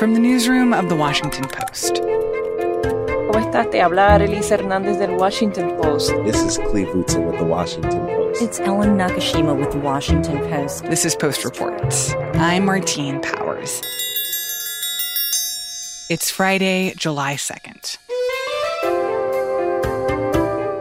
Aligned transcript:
from 0.00 0.14
the 0.14 0.18
newsroom 0.18 0.72
of 0.72 0.88
The 0.88 0.96
Washington 0.96 1.44
Post. 1.46 1.96
¿Cómo 1.96 3.38
estás? 3.38 3.70
Te 3.70 3.82
habla 3.82 4.14
Arelisa 4.14 4.54
Hernández 4.54 4.96
del 4.96 5.10
Washington 5.10 5.76
Post. 5.76 6.14
This 6.24 6.42
is 6.42 6.56
Cleve 6.56 6.88
Wootson 6.94 7.26
with 7.26 7.38
The 7.38 7.44
Washington 7.44 8.06
Post. 8.06 8.40
It's 8.40 8.58
Ellen 8.60 8.96
Nakashima 8.96 9.54
with 9.54 9.72
The 9.72 9.78
Washington 9.78 10.38
Post. 10.48 10.84
This 10.84 11.04
is 11.04 11.14
Post 11.14 11.44
Reports. 11.44 12.14
I'm 12.36 12.64
Martine 12.64 13.20
Powers. 13.20 13.82
It's 16.08 16.30
Friday, 16.30 16.94
July 16.96 17.34
2nd. 17.34 17.98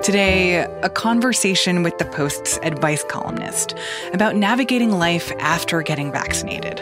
Today, 0.01 0.65
a 0.81 0.89
conversation 0.89 1.83
with 1.83 1.97
the 1.97 2.05
Post's 2.05 2.57
advice 2.63 3.03
columnist 3.03 3.75
about 4.13 4.37
navigating 4.37 4.91
life 4.91 5.33
after 5.39 5.81
getting 5.81 6.09
vaccinated. 6.09 6.81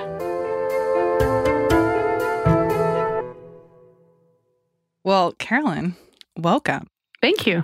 Well, 5.07 5.31
Carolyn, 5.39 5.95
welcome. 6.37 6.87
Thank 7.21 7.47
you. 7.47 7.63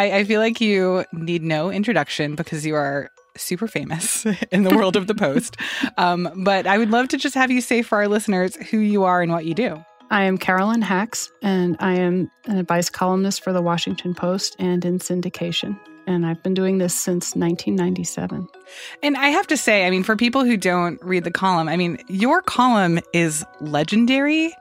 I, 0.00 0.10
I, 0.10 0.24
feel 0.24 0.40
like 0.40 0.60
you 0.60 1.04
need 1.12 1.44
no 1.44 1.70
introduction 1.70 2.34
because 2.34 2.66
you 2.66 2.74
are 2.74 3.08
super 3.36 3.68
famous 3.68 4.26
in 4.50 4.64
the 4.64 4.74
world 4.74 4.96
of 4.96 5.06
the 5.06 5.14
Post. 5.14 5.56
Um, 5.96 6.28
but 6.42 6.66
I 6.66 6.76
would 6.76 6.90
love 6.90 7.06
to 7.10 7.16
just 7.16 7.36
have 7.36 7.52
you 7.52 7.60
say 7.60 7.82
for 7.82 7.98
our 7.98 8.08
listeners 8.08 8.56
who 8.56 8.78
you 8.78 9.04
are 9.04 9.22
and 9.22 9.30
what 9.30 9.44
you 9.44 9.54
do. 9.54 9.84
I 10.10 10.24
am 10.24 10.38
Carolyn 10.38 10.82
Hax, 10.82 11.30
and 11.40 11.76
I 11.78 11.94
am 11.94 12.32
an 12.46 12.58
advice 12.58 12.90
columnist 12.90 13.44
for 13.44 13.52
the 13.52 13.62
Washington 13.62 14.12
Post 14.12 14.56
and 14.58 14.84
in 14.84 14.98
syndication 14.98 15.78
and 16.06 16.26
I've 16.26 16.42
been 16.42 16.54
doing 16.54 16.78
this 16.78 16.94
since 16.94 17.34
1997. 17.34 18.48
And 19.02 19.16
I 19.16 19.28
have 19.28 19.46
to 19.48 19.56
say, 19.56 19.86
I 19.86 19.90
mean, 19.90 20.02
for 20.02 20.16
people 20.16 20.44
who 20.44 20.56
don't 20.56 21.02
read 21.02 21.24
the 21.24 21.30
column, 21.30 21.68
I 21.68 21.76
mean, 21.76 21.98
your 22.08 22.42
column 22.42 23.00
is 23.12 23.44
legendary. 23.60 24.52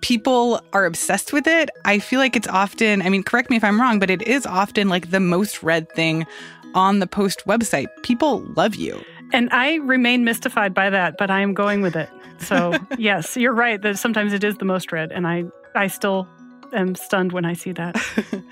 People 0.00 0.60
are 0.72 0.84
obsessed 0.84 1.32
with 1.32 1.46
it. 1.46 1.70
I 1.84 1.98
feel 1.98 2.20
like 2.20 2.36
it's 2.36 2.48
often, 2.48 3.02
I 3.02 3.08
mean, 3.08 3.22
correct 3.22 3.50
me 3.50 3.56
if 3.56 3.64
I'm 3.64 3.80
wrong, 3.80 3.98
but 3.98 4.10
it 4.10 4.22
is 4.22 4.46
often 4.46 4.88
like 4.88 5.10
the 5.10 5.20
most 5.20 5.62
read 5.62 5.90
thing 5.92 6.26
on 6.74 6.98
the 6.98 7.06
Post 7.06 7.42
website. 7.46 7.88
People 8.02 8.40
love 8.56 8.74
you. 8.74 9.02
And 9.32 9.48
I 9.50 9.76
remain 9.76 10.24
mystified 10.24 10.74
by 10.74 10.90
that, 10.90 11.16
but 11.18 11.30
I 11.30 11.40
am 11.40 11.54
going 11.54 11.82
with 11.82 11.96
it. 11.96 12.08
So, 12.38 12.74
yes, 12.98 13.36
you're 13.36 13.54
right 13.54 13.80
that 13.82 13.98
sometimes 13.98 14.32
it 14.32 14.44
is 14.44 14.56
the 14.58 14.64
most 14.64 14.92
read, 14.92 15.10
and 15.10 15.26
I, 15.26 15.44
I 15.74 15.88
still 15.88 16.28
am 16.72 16.94
stunned 16.94 17.32
when 17.32 17.44
I 17.44 17.52
see 17.52 17.72
that. 17.72 17.96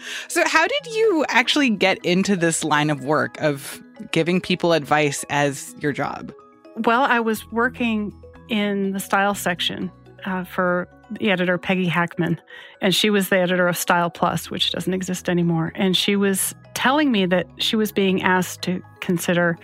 so, 0.28 0.42
how 0.46 0.66
did 0.66 0.86
you 0.94 1.24
actually 1.28 1.70
get 1.70 2.04
into 2.04 2.36
this 2.36 2.64
line 2.64 2.90
of 2.90 3.04
work 3.04 3.40
of 3.40 3.82
giving 4.12 4.40
people 4.40 4.72
advice 4.72 5.24
as 5.30 5.74
your 5.80 5.92
job? 5.92 6.32
Well, 6.76 7.02
I 7.02 7.20
was 7.20 7.50
working 7.52 8.12
in 8.48 8.92
the 8.92 9.00
style 9.00 9.34
section 9.34 9.90
uh, 10.24 10.44
for 10.44 10.88
the 11.10 11.30
editor 11.30 11.58
Peggy 11.58 11.86
Hackman, 11.86 12.40
and 12.80 12.94
she 12.94 13.10
was 13.10 13.28
the 13.28 13.38
editor 13.38 13.68
of 13.68 13.76
Style 13.76 14.10
Plus, 14.10 14.50
which 14.50 14.72
doesn't 14.72 14.94
exist 14.94 15.28
anymore. 15.28 15.72
And 15.74 15.96
she 15.96 16.16
was 16.16 16.54
telling 16.74 17.12
me 17.12 17.26
that 17.26 17.46
she 17.58 17.76
was 17.76 17.92
being 17.92 18.22
asked 18.22 18.62
to 18.62 18.82
consider 19.00 19.58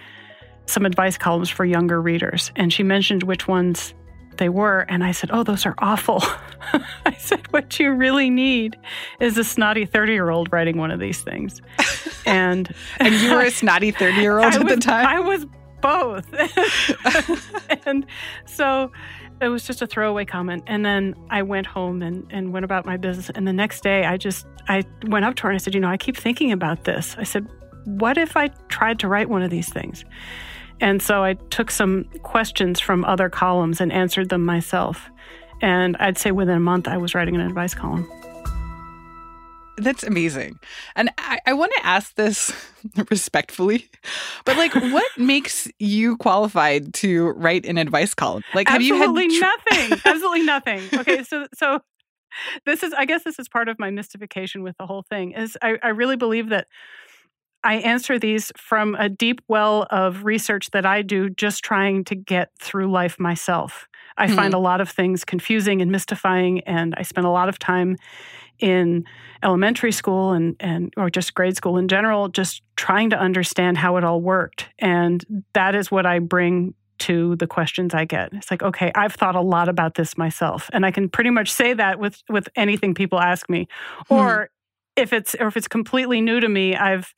some 0.67 0.87
advice 0.87 1.19
columns 1.19 1.51
for 1.51 1.65
younger 1.65 2.01
readers, 2.01 2.53
and 2.56 2.73
she 2.73 2.83
mentioned 2.83 3.25
which 3.25 3.48
ones 3.48 3.95
they 4.41 4.48
were. 4.48 4.80
And 4.88 5.05
I 5.05 5.12
said, 5.12 5.30
Oh, 5.33 5.44
those 5.44 5.64
are 5.64 5.77
awful. 5.78 6.20
I 7.06 7.14
said, 7.19 7.46
What 7.52 7.78
you 7.78 7.92
really 7.92 8.28
need 8.28 8.77
is 9.20 9.38
a 9.38 9.44
snotty 9.44 9.84
30 9.84 10.12
year 10.12 10.30
old 10.30 10.52
writing 10.52 10.78
one 10.78 10.91
of 10.91 10.98
these 10.98 11.22
things. 11.22 11.62
And, 12.27 12.72
and 12.98 13.14
you 13.14 13.32
were 13.32 13.41
a 13.41 13.50
snotty 13.50 13.92
30 13.92 14.20
year 14.20 14.38
old 14.38 14.52
at 14.52 14.62
was, 14.62 14.74
the 14.74 14.80
time? 14.80 15.06
I 15.06 15.20
was 15.20 15.47
both. 15.80 16.27
and 17.86 18.05
so 18.44 18.92
it 19.41 19.48
was 19.48 19.64
just 19.64 19.80
a 19.80 19.86
throwaway 19.86 20.27
comment. 20.27 20.62
And 20.66 20.84
then 20.84 21.14
I 21.30 21.42
went 21.42 21.66
home 21.66 22.02
and, 22.02 22.27
and 22.30 22.52
went 22.52 22.64
about 22.64 22.84
my 22.84 22.98
business. 22.98 23.30
And 23.30 23.48
the 23.48 23.54
next 23.54 23.82
day, 23.82 24.04
I 24.04 24.19
just, 24.19 24.47
I 24.69 24.84
went 25.06 25.25
up 25.25 25.34
to 25.36 25.44
her 25.44 25.48
and 25.48 25.56
I 25.56 25.59
said, 25.59 25.75
You 25.75 25.81
know, 25.81 25.88
I 25.88 25.97
keep 25.97 26.16
thinking 26.16 26.53
about 26.53 26.84
this. 26.84 27.16
I 27.19 27.25
said, 27.25 27.48
What 27.84 28.19
if 28.19 28.36
I 28.36 28.48
tried 28.69 28.98
to 29.00 29.09
write 29.09 29.31
one 29.31 29.42
of 29.42 29.50
these 29.50 29.70
things? 29.70 30.04
And 30.80 31.02
so 31.02 31.22
I 31.22 31.34
took 31.34 31.70
some 31.70 32.04
questions 32.22 32.80
from 32.80 33.04
other 33.04 33.28
columns 33.28 33.80
and 33.80 33.92
answered 33.92 34.28
them 34.28 34.44
myself. 34.44 35.10
And 35.62 35.96
I'd 35.98 36.18
say 36.18 36.30
within 36.30 36.56
a 36.56 36.60
month, 36.60 36.88
I 36.88 36.96
was 36.96 37.14
writing 37.14 37.34
an 37.34 37.42
advice 37.42 37.74
column. 37.74 38.08
That's 39.80 40.02
amazing. 40.02 40.58
And 40.94 41.10
I, 41.16 41.41
I 41.46 41.54
want 41.54 41.72
to 41.76 41.86
ask 41.86 42.14
this 42.14 42.52
respectfully, 43.10 43.88
but 44.44 44.56
like, 44.56 44.74
what 44.74 45.06
makes 45.18 45.68
you 45.78 46.16
qualified 46.18 46.92
to 46.94 47.30
write 47.30 47.64
an 47.66 47.78
advice 47.78 48.14
column? 48.14 48.42
Like, 48.54 48.68
have 48.68 48.80
Absolutely 48.80 49.34
you 49.34 49.42
had 49.42 49.58
tr- 49.66 49.70
nothing? 49.70 50.00
Absolutely 50.04 50.42
nothing. 50.42 50.82
Okay, 50.92 51.22
so 51.22 51.47
so 51.54 51.80
this 52.66 52.82
is, 52.82 52.92
I 52.92 53.06
guess, 53.06 53.24
this 53.24 53.38
is 53.38 53.48
part 53.48 53.68
of 53.68 53.78
my 53.78 53.91
mystification 53.91 54.62
with 54.62 54.76
the 54.78 54.86
whole 54.86 55.02
thing. 55.02 55.32
Is 55.32 55.56
I, 55.62 55.78
I 55.82 55.88
really 55.88 56.16
believe 56.16 56.50
that 56.50 56.66
I 57.62 57.76
answer 57.76 58.19
these 58.19 58.53
from 58.56 58.94
a 58.94 59.09
deep 59.09 59.43
well 59.48 59.87
of 59.91 60.25
research 60.25 60.71
that 60.71 60.87
I 60.87 61.03
do 61.03 61.28
just 61.28 61.62
trying 61.62 62.04
to 62.04 62.15
get 62.15 62.50
through 62.59 62.91
life 62.91 63.19
myself. 63.19 63.87
I 64.16 64.26
mm-hmm. 64.26 64.37
find 64.37 64.54
a 64.54 64.59
lot 64.59 64.81
of 64.81 64.88
things 64.88 65.25
confusing 65.25 65.82
and 65.82 65.91
mystifying, 65.91 66.60
and 66.60 66.94
I 66.97 67.03
spend 67.03 67.26
a 67.26 67.31
lot 67.31 67.48
of 67.48 67.59
time 67.59 67.97
in 68.59 69.04
elementary 69.43 69.93
school 69.93 70.32
and, 70.32 70.56
and 70.60 70.93
or 70.97 71.10
just 71.10 71.34
grade 71.34 71.56
school 71.56 71.78
in 71.78 71.88
general, 71.88 72.28
just 72.28 72.62
trying 72.76 73.10
to 73.10 73.19
understand 73.19 73.78
how 73.78 73.97
it 73.97 74.04
all 74.04 74.21
worked. 74.21 74.69
And 74.78 75.25
that 75.54 75.75
is 75.75 75.91
what 75.91 76.06
I 76.06 76.19
bring 76.19 76.75
to 77.00 77.37
the 77.37 77.47
questions 77.47 77.94
I 77.94 78.04
get. 78.04 78.32
It's 78.34 78.50
like, 78.50 78.62
okay, 78.62 78.92
I've 78.94 79.15
thought 79.15 79.34
a 79.34 79.41
lot 79.41 79.69
about 79.69 79.94
this 79.94 80.19
myself, 80.19 80.69
and 80.72 80.84
I 80.84 80.91
can 80.91 81.09
pretty 81.09 81.31
much 81.31 81.50
say 81.50 81.72
that 81.75 81.98
with 81.98 82.22
with 82.28 82.48
anything 82.56 82.94
people 82.94 83.21
ask 83.21 83.48
me. 83.48 83.69
Hmm. 84.09 84.15
Or 84.15 84.50
if 84.97 85.12
it's 85.12 85.34
or 85.41 85.48
if 85.48 85.56
it's 85.56 85.69
completely 85.69 86.21
new 86.21 86.41
to 86.41 86.48
me, 86.48 86.77
I've 86.77 87.15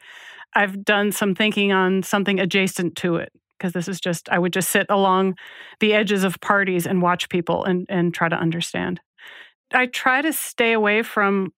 I've 0.54 0.84
done 0.84 1.12
some 1.12 1.34
thinking 1.34 1.72
on 1.72 2.02
something 2.02 2.38
adjacent 2.38 2.96
to 2.96 3.16
it 3.16 3.32
because 3.58 3.72
this 3.72 3.88
is 3.88 4.00
just 4.00 4.28
I 4.28 4.38
would 4.38 4.52
just 4.52 4.70
sit 4.70 4.86
along 4.88 5.36
the 5.80 5.94
edges 5.94 6.24
of 6.24 6.40
parties 6.40 6.86
and 6.86 7.00
watch 7.00 7.28
people 7.28 7.64
and 7.64 7.86
and 7.88 8.12
try 8.12 8.28
to 8.28 8.36
understand. 8.36 9.00
I 9.72 9.86
try 9.86 10.20
to 10.22 10.32
stay 10.32 10.72
away 10.72 11.02
from 11.02 11.52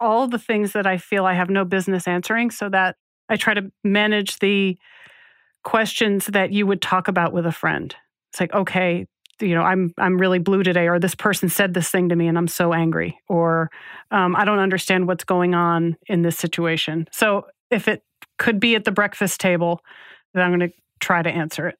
all 0.00 0.28
the 0.28 0.38
things 0.38 0.72
that 0.72 0.86
I 0.86 0.98
feel 0.98 1.24
I 1.24 1.34
have 1.34 1.50
no 1.50 1.64
business 1.64 2.06
answering 2.06 2.50
so 2.50 2.68
that 2.68 2.96
I 3.28 3.36
try 3.36 3.54
to 3.54 3.70
manage 3.82 4.38
the 4.38 4.76
questions 5.62 6.26
that 6.26 6.52
you 6.52 6.66
would 6.66 6.82
talk 6.82 7.08
about 7.08 7.32
with 7.32 7.46
a 7.46 7.52
friend. 7.52 7.94
It's 8.30 8.40
like, 8.40 8.52
okay, 8.52 9.06
you 9.40 9.54
know, 9.54 9.62
I'm 9.62 9.92
I'm 9.98 10.18
really 10.18 10.38
blue 10.38 10.62
today, 10.62 10.88
or 10.88 10.98
this 10.98 11.14
person 11.14 11.48
said 11.48 11.74
this 11.74 11.90
thing 11.90 12.10
to 12.10 12.16
me, 12.16 12.28
and 12.28 12.38
I'm 12.38 12.48
so 12.48 12.72
angry, 12.72 13.18
or 13.28 13.70
um, 14.10 14.36
I 14.36 14.44
don't 14.44 14.58
understand 14.58 15.08
what's 15.08 15.24
going 15.24 15.54
on 15.54 15.96
in 16.06 16.22
this 16.22 16.36
situation. 16.36 17.08
So 17.10 17.46
if 17.74 17.88
it 17.88 18.02
could 18.38 18.60
be 18.60 18.74
at 18.74 18.84
the 18.84 18.92
breakfast 18.92 19.40
table, 19.40 19.80
then 20.32 20.42
I'm 20.42 20.56
going 20.56 20.70
to 20.70 20.76
try 21.00 21.22
to 21.22 21.30
answer 21.30 21.68
it. 21.68 21.78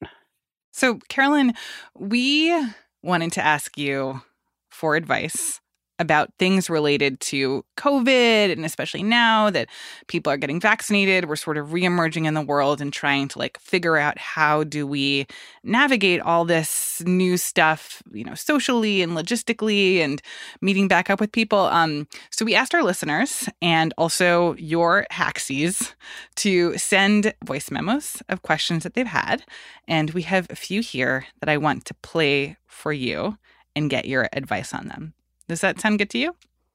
So, 0.72 0.98
Carolyn, 1.08 1.54
we 1.96 2.54
wanted 3.02 3.32
to 3.32 3.44
ask 3.44 3.78
you 3.78 4.22
for 4.70 4.96
advice 4.96 5.60
about 5.98 6.32
things 6.38 6.68
related 6.68 7.20
to 7.20 7.64
COVID, 7.76 8.50
and 8.52 8.64
especially 8.64 9.02
now 9.02 9.50
that 9.50 9.68
people 10.08 10.32
are 10.32 10.36
getting 10.36 10.60
vaccinated, 10.60 11.28
we're 11.28 11.36
sort 11.36 11.56
of 11.56 11.68
reemerging 11.68 12.26
in 12.26 12.34
the 12.34 12.42
world 12.42 12.80
and 12.80 12.92
trying 12.92 13.28
to 13.28 13.38
like 13.38 13.58
figure 13.58 13.96
out 13.96 14.18
how 14.18 14.64
do 14.64 14.86
we 14.86 15.26
navigate 15.62 16.20
all 16.20 16.44
this 16.44 17.02
new 17.06 17.36
stuff, 17.36 18.02
you 18.12 18.24
know, 18.24 18.34
socially 18.34 19.02
and 19.02 19.12
logistically, 19.12 19.98
and 19.98 20.20
meeting 20.60 20.88
back 20.88 21.10
up 21.10 21.20
with 21.20 21.32
people. 21.32 21.60
Um, 21.60 22.08
so 22.30 22.44
we 22.44 22.54
asked 22.54 22.74
our 22.74 22.82
listeners 22.82 23.48
and 23.62 23.94
also 23.96 24.54
your 24.54 25.06
haxies 25.12 25.94
to 26.36 26.76
send 26.76 27.34
voice 27.44 27.70
memos 27.70 28.22
of 28.28 28.42
questions 28.42 28.82
that 28.82 28.94
they've 28.94 29.06
had, 29.06 29.44
and 29.86 30.10
we 30.10 30.22
have 30.22 30.48
a 30.50 30.56
few 30.56 30.80
here 30.80 31.26
that 31.40 31.48
I 31.48 31.56
want 31.56 31.84
to 31.86 31.94
play 31.94 32.56
for 32.66 32.92
you 32.92 33.38
and 33.76 33.90
get 33.90 34.06
your 34.06 34.28
advice 34.32 34.74
on 34.74 34.88
them. 34.88 35.14
Does 35.48 35.60
that 35.60 35.80
sound 35.80 35.98
good 35.98 36.10
to 36.10 36.18
you? 36.18 36.34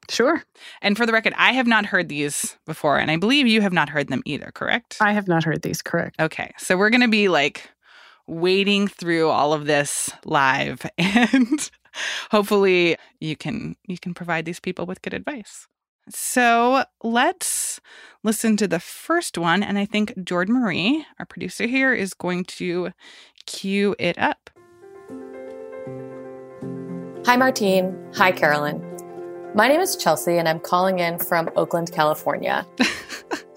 Sure. 0.09 0.43
And 0.81 0.97
for 0.97 1.05
the 1.05 1.13
record, 1.13 1.33
I 1.37 1.53
have 1.53 1.67
not 1.67 1.85
heard 1.85 2.09
these 2.09 2.57
before, 2.65 2.97
and 2.97 3.11
I 3.11 3.17
believe 3.17 3.45
you 3.45 3.61
have 3.61 3.73
not 3.73 3.89
heard 3.89 4.07
them 4.07 4.23
either, 4.25 4.51
correct? 4.53 4.97
I 4.99 5.13
have 5.13 5.27
not 5.27 5.43
heard 5.43 5.61
these, 5.61 5.81
correct. 5.81 6.19
Okay. 6.19 6.51
So 6.57 6.77
we're 6.77 6.89
going 6.89 7.01
to 7.01 7.07
be 7.07 7.27
like 7.29 7.69
wading 8.29 8.87
through 8.87 9.29
all 9.29 9.53
of 9.53 9.65
this 9.65 10.09
live 10.23 10.85
and 10.97 11.71
hopefully 12.31 12.95
you 13.19 13.35
can 13.35 13.75
you 13.87 13.97
can 13.97 14.13
provide 14.13 14.45
these 14.45 14.59
people 14.59 14.85
with 14.85 15.01
good 15.01 15.13
advice. 15.13 15.67
So 16.09 16.83
let's 17.03 17.79
listen 18.23 18.55
to 18.57 18.67
the 18.67 18.79
first 18.79 19.37
one 19.37 19.63
and 19.63 19.77
I 19.77 19.85
think 19.85 20.13
Jordan 20.23 20.55
Marie, 20.55 21.05
our 21.17 21.25
producer 21.25 21.65
here 21.65 21.93
is 21.93 22.13
going 22.13 22.45
to 22.45 22.91
cue 23.45 23.95
it 23.97 24.17
up. 24.17 24.49
Hi, 27.29 27.37
Martine. 27.37 27.95
Hi, 28.15 28.31
Carolyn. 28.31 28.81
My 29.53 29.67
name 29.67 29.81
is 29.81 29.95
Chelsea, 29.95 30.39
and 30.39 30.49
I'm 30.49 30.59
calling 30.59 30.97
in 30.97 31.19
from 31.19 31.47
Oakland, 31.55 31.91
California. 31.91 32.65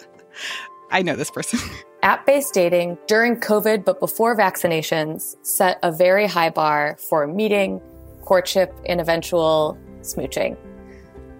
I 0.90 1.00
know 1.00 1.16
this 1.16 1.30
person. 1.30 1.58
app 2.02 2.26
based 2.26 2.52
dating 2.52 2.98
during 3.06 3.34
COVID 3.36 3.86
but 3.86 3.98
before 3.98 4.36
vaccinations 4.36 5.36
set 5.40 5.78
a 5.82 5.90
very 5.90 6.26
high 6.26 6.50
bar 6.50 6.98
for 6.98 7.26
meeting, 7.26 7.80
courtship, 8.20 8.78
and 8.84 9.00
eventual 9.00 9.78
smooching. 10.02 10.54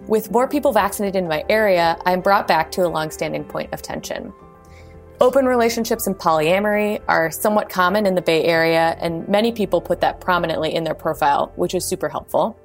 With 0.09 0.31
more 0.31 0.49
people 0.49 0.73
vaccinated 0.73 1.17
in 1.17 1.29
my 1.29 1.45
area, 1.51 1.99
I'm 2.07 2.23
brought 2.23 2.49
back 2.49 2.71
to 2.71 2.87
a 2.87 2.89
longstanding 2.89 3.45
point 3.45 3.75
of 3.75 3.83
tension. 3.83 4.33
Open 5.23 5.47
relationships 5.47 6.09
and 6.09 6.19
polyamory 6.19 7.01
are 7.07 7.31
somewhat 7.31 7.69
common 7.69 8.07
in 8.07 8.17
the 8.17 8.21
Bay 8.21 8.43
Area, 8.43 8.97
and 8.99 9.29
many 9.29 9.53
people 9.53 9.81
put 9.81 10.01
that 10.01 10.21
prominently 10.21 10.75
in 10.75 10.83
their 10.83 10.97
profile, 10.97 11.53
which 11.55 11.77
is 11.77 11.85
super 11.85 12.09
helpful. 12.09 12.59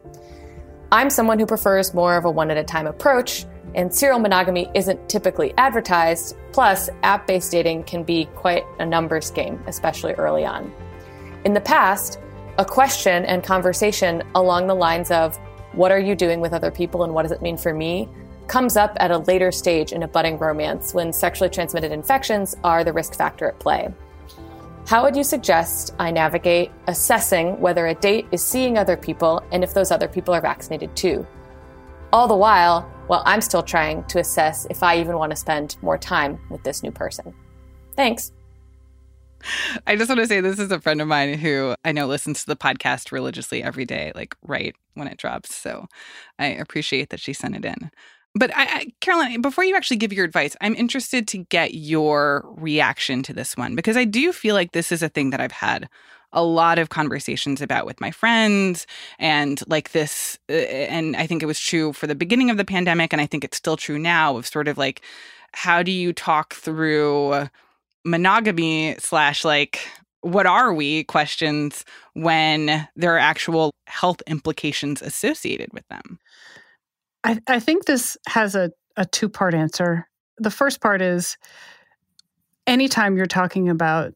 I'm 0.92 1.12
someone 1.12 1.38
who 1.38 1.45
prefers 1.45 1.94
more 1.94 2.18
of 2.18 2.25
a 2.25 2.31
one 2.31 2.50
at 2.50 2.57
a 2.57 2.63
time 2.63 2.88
approach, 2.88 3.45
and 3.75 3.94
serial 3.94 4.18
monogamy 4.18 4.71
isn't 4.74 5.07
typically 5.07 5.54
advertised. 5.59 6.36
Plus, 6.51 6.89
app 7.04 7.27
based 7.27 7.51
dating 7.51 7.83
can 7.83 8.04
be 8.04 8.25
quite 8.33 8.63
a 8.80 8.86
numbers 8.88 9.30
game, 9.30 9.63
especially 9.68 10.13
early 10.13 10.44
on. 10.44 10.74
In 11.45 11.53
the 11.53 11.62
past, 11.62 12.18
a 12.57 12.65
question 12.65 13.24
and 13.25 13.44
conversation 13.44 14.24
along 14.33 14.65
the 14.65 14.74
lines 14.74 15.12
of, 15.12 15.38
What 15.74 15.92
are 15.92 16.00
you 16.00 16.15
doing 16.15 16.39
with 16.39 16.53
other 16.53 16.71
people 16.71 17.03
and 17.03 17.13
what 17.13 17.21
does 17.21 17.31
it 17.31 17.44
mean 17.44 17.56
for 17.56 17.71
me? 17.71 18.10
Comes 18.48 18.78
up 18.78 18.96
at 19.00 19.12
a 19.12 19.18
later 19.20 19.52
stage 19.52 19.92
in 19.92 20.04
a 20.04 20.08
budding 20.08 20.38
romance 20.38 20.94
when 20.94 21.12
sexually 21.12 21.50
transmitted 21.50 21.92
infections 21.92 22.56
are 22.64 22.84
the 22.84 22.94
risk 22.94 23.16
factor 23.16 23.48
at 23.48 23.60
play. 23.60 23.94
How 24.88 25.04
would 25.04 25.18
you 25.18 25.24
suggest 25.24 25.94
I 26.00 26.12
navigate 26.12 26.72
assessing 26.88 27.60
whether 27.60 27.88
a 27.88 27.94
date 27.94 28.26
is 28.32 28.42
seeing 28.42 28.78
other 28.78 28.96
people 28.96 29.44
and 29.52 29.64
if 29.64 29.74
those 29.74 29.92
other 29.92 30.08
people 30.08 30.34
are 30.34 30.42
vaccinated 30.42 30.96
too? 30.96 31.28
All 32.14 32.28
the 32.28 32.38
while, 32.38 32.84
while 33.08 33.22
I'm 33.26 33.42
still 33.42 33.64
trying 33.64 34.06
to 34.06 34.20
assess 34.20 34.66
if 34.70 34.82
I 34.82 34.98
even 34.98 35.18
want 35.18 35.32
to 35.32 35.36
spend 35.36 35.76
more 35.82 35.98
time 35.98 36.40
with 36.50 36.64
this 36.64 36.84
new 36.84 36.92
person. 36.92 37.34
Thanks. 37.98 38.32
I 39.86 39.96
just 39.96 40.10
want 40.10 40.20
to 40.20 40.28
say 40.28 40.40
this 40.40 40.58
is 40.58 40.72
a 40.72 40.80
friend 40.80 41.02
of 41.02 41.08
mine 41.08 41.38
who 41.38 41.76
I 41.84 41.92
know 41.92 42.08
listens 42.08 42.42
to 42.42 42.48
the 42.48 42.56
podcast 42.56 43.12
religiously 43.12 43.62
every 43.62 43.86
day, 43.86 44.12
like 44.16 44.36
right 44.42 44.76
when 44.94 45.08
it 45.08 45.18
drops. 45.18 45.54
So 45.54 45.88
I 46.40 46.48
appreciate 46.48 47.10
that 47.10 47.20
she 47.20 47.34
sent 47.34 47.56
it 47.56 47.66
in. 47.66 47.92
But 48.38 48.56
I, 48.56 48.63
I, 48.63 48.86
Carolyn, 49.01 49.42
before 49.42 49.63
you 49.63 49.75
actually 49.75 49.98
give 49.98 50.13
your 50.13 50.25
advice, 50.25 50.56
I'm 50.62 50.75
interested 50.75 51.28
to 51.30 51.39
get 51.39 51.74
your 51.74 52.45
reaction 52.56 53.24
to 53.24 53.34
this 53.34 53.57
one 53.57 53.75
because 53.75 53.98
I 53.98 54.04
do 54.04 54.31
feel 54.31 54.54
like 54.54 54.74
this 54.74 54.92
is 54.92 55.01
a 55.01 55.10
thing 55.10 55.31
that 55.31 55.42
I've 55.42 55.51
had 55.51 55.89
a 56.34 56.44
lot 56.44 56.78
of 56.78 56.89
conversations 56.89 57.62
about 57.62 57.86
with 57.86 58.01
my 58.01 58.12
friends 58.12 58.86
and 59.18 59.62
like 59.68 59.92
this 59.92 60.38
uh, 60.50 60.54
and 60.54 61.16
I 61.16 61.25
think 61.25 61.42
it 61.42 61.45
was 61.45 61.60
true 61.60 61.94
for 61.94 62.06
the 62.06 62.16
beginning 62.16 62.50
of 62.50 62.57
the 62.57 62.66
pandemic 62.66 63.13
and 63.13 63.22
I 63.22 63.25
think 63.25 63.45
it's 63.45 63.57
still 63.57 63.78
true 63.78 63.98
now 63.98 64.36
of 64.36 64.45
sort 64.45 64.68
of 64.68 64.78
like 64.78 65.01
how 65.54 65.81
do 65.81 65.92
you 65.92 66.12
talk 66.12 66.54
through 66.54 67.48
monogamy 68.04 68.98
slash 69.00 69.45
like 69.45 69.80
what 70.19 70.45
are 70.45 70.74
we 70.74 71.06
questions 71.06 71.86
when 72.13 72.88
there 72.98 73.16
are 73.16 73.19
actual 73.19 73.72
health 73.88 74.22
implications 74.28 75.01
associated 75.01 75.72
with 75.72 75.88
them 75.88 76.19
I, 77.27 77.39
I 77.45 77.59
think 77.59 77.85
this 77.85 78.15
has 78.29 78.56
a, 78.56 78.71
a 78.95 79.06
two 79.06 79.27
part 79.27 79.53
answer. 79.53 80.07
The 80.38 80.50
first 80.50 80.79
part 80.79 81.01
is 81.01 81.38
anytime 82.65 83.18
you're 83.18 83.25
talking 83.25 83.68
about 83.68 84.13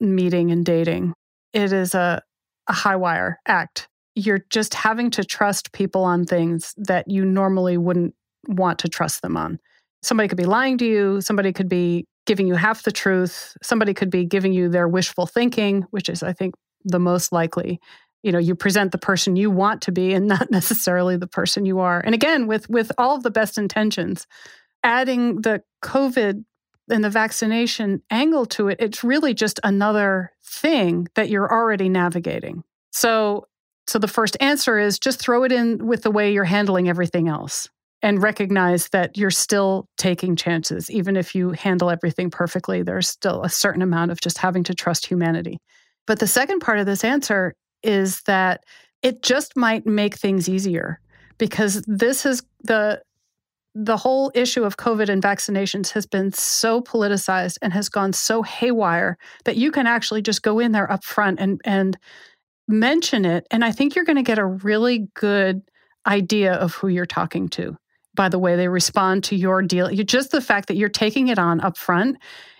meeting 0.00 0.50
and 0.50 0.62
dating, 0.62 1.14
it 1.54 1.72
is 1.72 1.94
a, 1.94 2.20
a 2.68 2.72
high 2.74 2.96
wire 2.96 3.40
act. 3.48 3.88
You're 4.14 4.44
just 4.50 4.74
having 4.74 5.10
to 5.12 5.24
trust 5.24 5.72
people 5.72 6.04
on 6.04 6.26
things 6.26 6.74
that 6.76 7.10
you 7.10 7.24
normally 7.24 7.78
wouldn't 7.78 8.14
want 8.46 8.78
to 8.80 8.88
trust 8.88 9.22
them 9.22 9.34
on. 9.34 9.58
Somebody 10.02 10.28
could 10.28 10.36
be 10.36 10.44
lying 10.44 10.76
to 10.76 10.84
you, 10.84 11.22
somebody 11.22 11.54
could 11.54 11.70
be 11.70 12.04
giving 12.26 12.46
you 12.46 12.54
half 12.54 12.82
the 12.82 12.92
truth, 12.92 13.56
somebody 13.62 13.94
could 13.94 14.10
be 14.10 14.26
giving 14.26 14.52
you 14.52 14.68
their 14.68 14.88
wishful 14.88 15.26
thinking, 15.26 15.86
which 15.90 16.10
is, 16.10 16.22
I 16.22 16.34
think, 16.34 16.54
the 16.84 16.98
most 16.98 17.32
likely 17.32 17.80
you 18.22 18.32
know 18.32 18.38
you 18.38 18.54
present 18.54 18.92
the 18.92 18.98
person 18.98 19.36
you 19.36 19.50
want 19.50 19.82
to 19.82 19.92
be 19.92 20.12
and 20.14 20.26
not 20.26 20.50
necessarily 20.50 21.16
the 21.16 21.26
person 21.26 21.66
you 21.66 21.80
are. 21.80 22.00
And 22.00 22.14
again 22.14 22.46
with 22.46 22.68
with 22.68 22.92
all 22.98 23.16
of 23.16 23.22
the 23.22 23.30
best 23.30 23.58
intentions 23.58 24.26
adding 24.84 25.42
the 25.42 25.62
covid 25.82 26.44
and 26.90 27.04
the 27.04 27.10
vaccination 27.10 28.02
angle 28.10 28.44
to 28.44 28.68
it 28.68 28.78
it's 28.80 29.04
really 29.04 29.34
just 29.34 29.60
another 29.62 30.32
thing 30.44 31.08
that 31.14 31.28
you're 31.28 31.50
already 31.50 31.88
navigating. 31.88 32.64
So 32.92 33.46
so 33.88 33.98
the 33.98 34.08
first 34.08 34.36
answer 34.40 34.78
is 34.78 34.98
just 34.98 35.18
throw 35.18 35.42
it 35.44 35.52
in 35.52 35.86
with 35.86 36.02
the 36.02 36.10
way 36.10 36.32
you're 36.32 36.44
handling 36.44 36.88
everything 36.88 37.28
else 37.28 37.68
and 38.00 38.22
recognize 38.22 38.88
that 38.88 39.16
you're 39.16 39.30
still 39.30 39.88
taking 39.96 40.36
chances. 40.36 40.90
Even 40.90 41.16
if 41.16 41.34
you 41.34 41.50
handle 41.50 41.90
everything 41.90 42.30
perfectly 42.30 42.82
there's 42.82 43.08
still 43.08 43.42
a 43.42 43.48
certain 43.48 43.82
amount 43.82 44.10
of 44.10 44.20
just 44.20 44.38
having 44.38 44.62
to 44.64 44.74
trust 44.74 45.06
humanity. 45.06 45.58
But 46.06 46.18
the 46.18 46.26
second 46.26 46.60
part 46.60 46.78
of 46.78 46.86
this 46.86 47.04
answer 47.04 47.54
is 47.82 48.22
that 48.22 48.64
it 49.02 49.22
just 49.22 49.56
might 49.56 49.86
make 49.86 50.16
things 50.16 50.48
easier 50.48 51.00
because 51.38 51.82
this 51.86 52.24
is 52.24 52.42
the 52.62 53.02
the 53.74 53.96
whole 53.96 54.30
issue 54.34 54.64
of 54.64 54.76
COVID 54.76 55.08
and 55.08 55.22
vaccinations 55.22 55.92
has 55.92 56.06
been 56.06 56.30
so 56.30 56.82
politicized 56.82 57.56
and 57.62 57.72
has 57.72 57.88
gone 57.88 58.12
so 58.12 58.42
haywire 58.42 59.16
that 59.44 59.56
you 59.56 59.70
can 59.70 59.86
actually 59.86 60.20
just 60.20 60.42
go 60.42 60.58
in 60.58 60.72
there 60.72 60.90
up 60.90 61.04
front 61.04 61.40
and 61.40 61.60
and 61.64 61.98
mention 62.68 63.24
it. 63.24 63.46
And 63.50 63.64
I 63.64 63.72
think 63.72 63.94
you're 63.94 64.04
going 64.04 64.16
to 64.16 64.22
get 64.22 64.38
a 64.38 64.44
really 64.44 65.08
good 65.14 65.62
idea 66.06 66.54
of 66.54 66.74
who 66.74 66.88
you're 66.88 67.06
talking 67.06 67.48
to 67.48 67.76
by 68.14 68.28
the 68.28 68.38
way 68.38 68.56
they 68.56 68.68
respond 68.68 69.24
to 69.24 69.36
your 69.36 69.62
deal. 69.62 69.90
You 69.90 70.04
just 70.04 70.32
the 70.32 70.40
fact 70.40 70.68
that 70.68 70.76
you're 70.76 70.88
taking 70.88 71.28
it 71.28 71.38
on 71.38 71.60
up 71.60 71.78
front, 71.78 72.18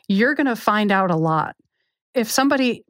you're 0.09 0.35
going 0.35 0.47
to 0.47 0.57
find 0.57 0.91
out 0.91 1.11
a 1.11 1.17
lot. 1.17 1.57
If 2.15 2.31
somebody 2.31 2.85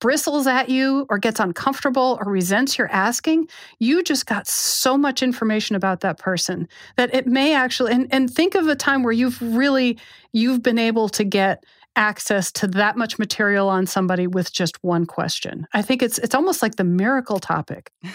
bristles 0.00 0.46
at 0.46 0.68
you 0.68 1.06
or 1.08 1.18
gets 1.18 1.40
uncomfortable 1.40 2.18
or 2.20 2.30
resents 2.30 2.78
your 2.78 2.90
asking, 2.90 3.48
you 3.78 4.02
just 4.02 4.26
got 4.26 4.46
so 4.46 4.96
much 4.96 5.22
information 5.22 5.76
about 5.76 6.00
that 6.00 6.18
person 6.18 6.68
that 6.96 7.14
it 7.14 7.26
may 7.26 7.54
actually 7.54 7.92
and, 7.92 8.08
and 8.10 8.30
think 8.30 8.54
of 8.54 8.66
a 8.68 8.74
time 8.74 9.02
where 9.02 9.12
you've 9.12 9.40
really 9.40 9.98
you've 10.32 10.62
been 10.62 10.78
able 10.78 11.08
to 11.08 11.24
get 11.24 11.64
access 11.96 12.50
to 12.52 12.66
that 12.66 12.96
much 12.96 13.18
material 13.18 13.68
on 13.68 13.86
somebody 13.86 14.26
with 14.26 14.52
just 14.52 14.82
one 14.82 15.04
question. 15.04 15.66
I 15.74 15.82
think 15.82 16.02
it's 16.02 16.18
it's 16.18 16.34
almost 16.34 16.62
like 16.62 16.76
the 16.76 16.84
miracle 16.84 17.38
topic. 17.38 17.92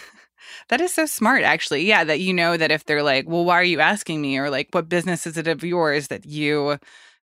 That 0.70 0.82
is 0.82 0.94
so 0.94 1.06
smart, 1.06 1.44
actually. 1.44 1.86
Yeah, 1.86 2.04
that 2.04 2.20
you 2.20 2.34
know 2.34 2.58
that 2.58 2.72
if 2.72 2.86
they're 2.86 3.04
like, 3.04 3.28
well, 3.28 3.46
why 3.46 3.56
are 3.56 3.64
you 3.64 3.80
asking 3.80 4.22
me? 4.22 4.38
Or 4.38 4.50
like, 4.50 4.70
what 4.72 4.90
business 4.90 5.28
is 5.28 5.38
it 5.38 5.48
of 5.48 5.64
yours 5.64 6.08
that 6.08 6.26
you 6.26 6.78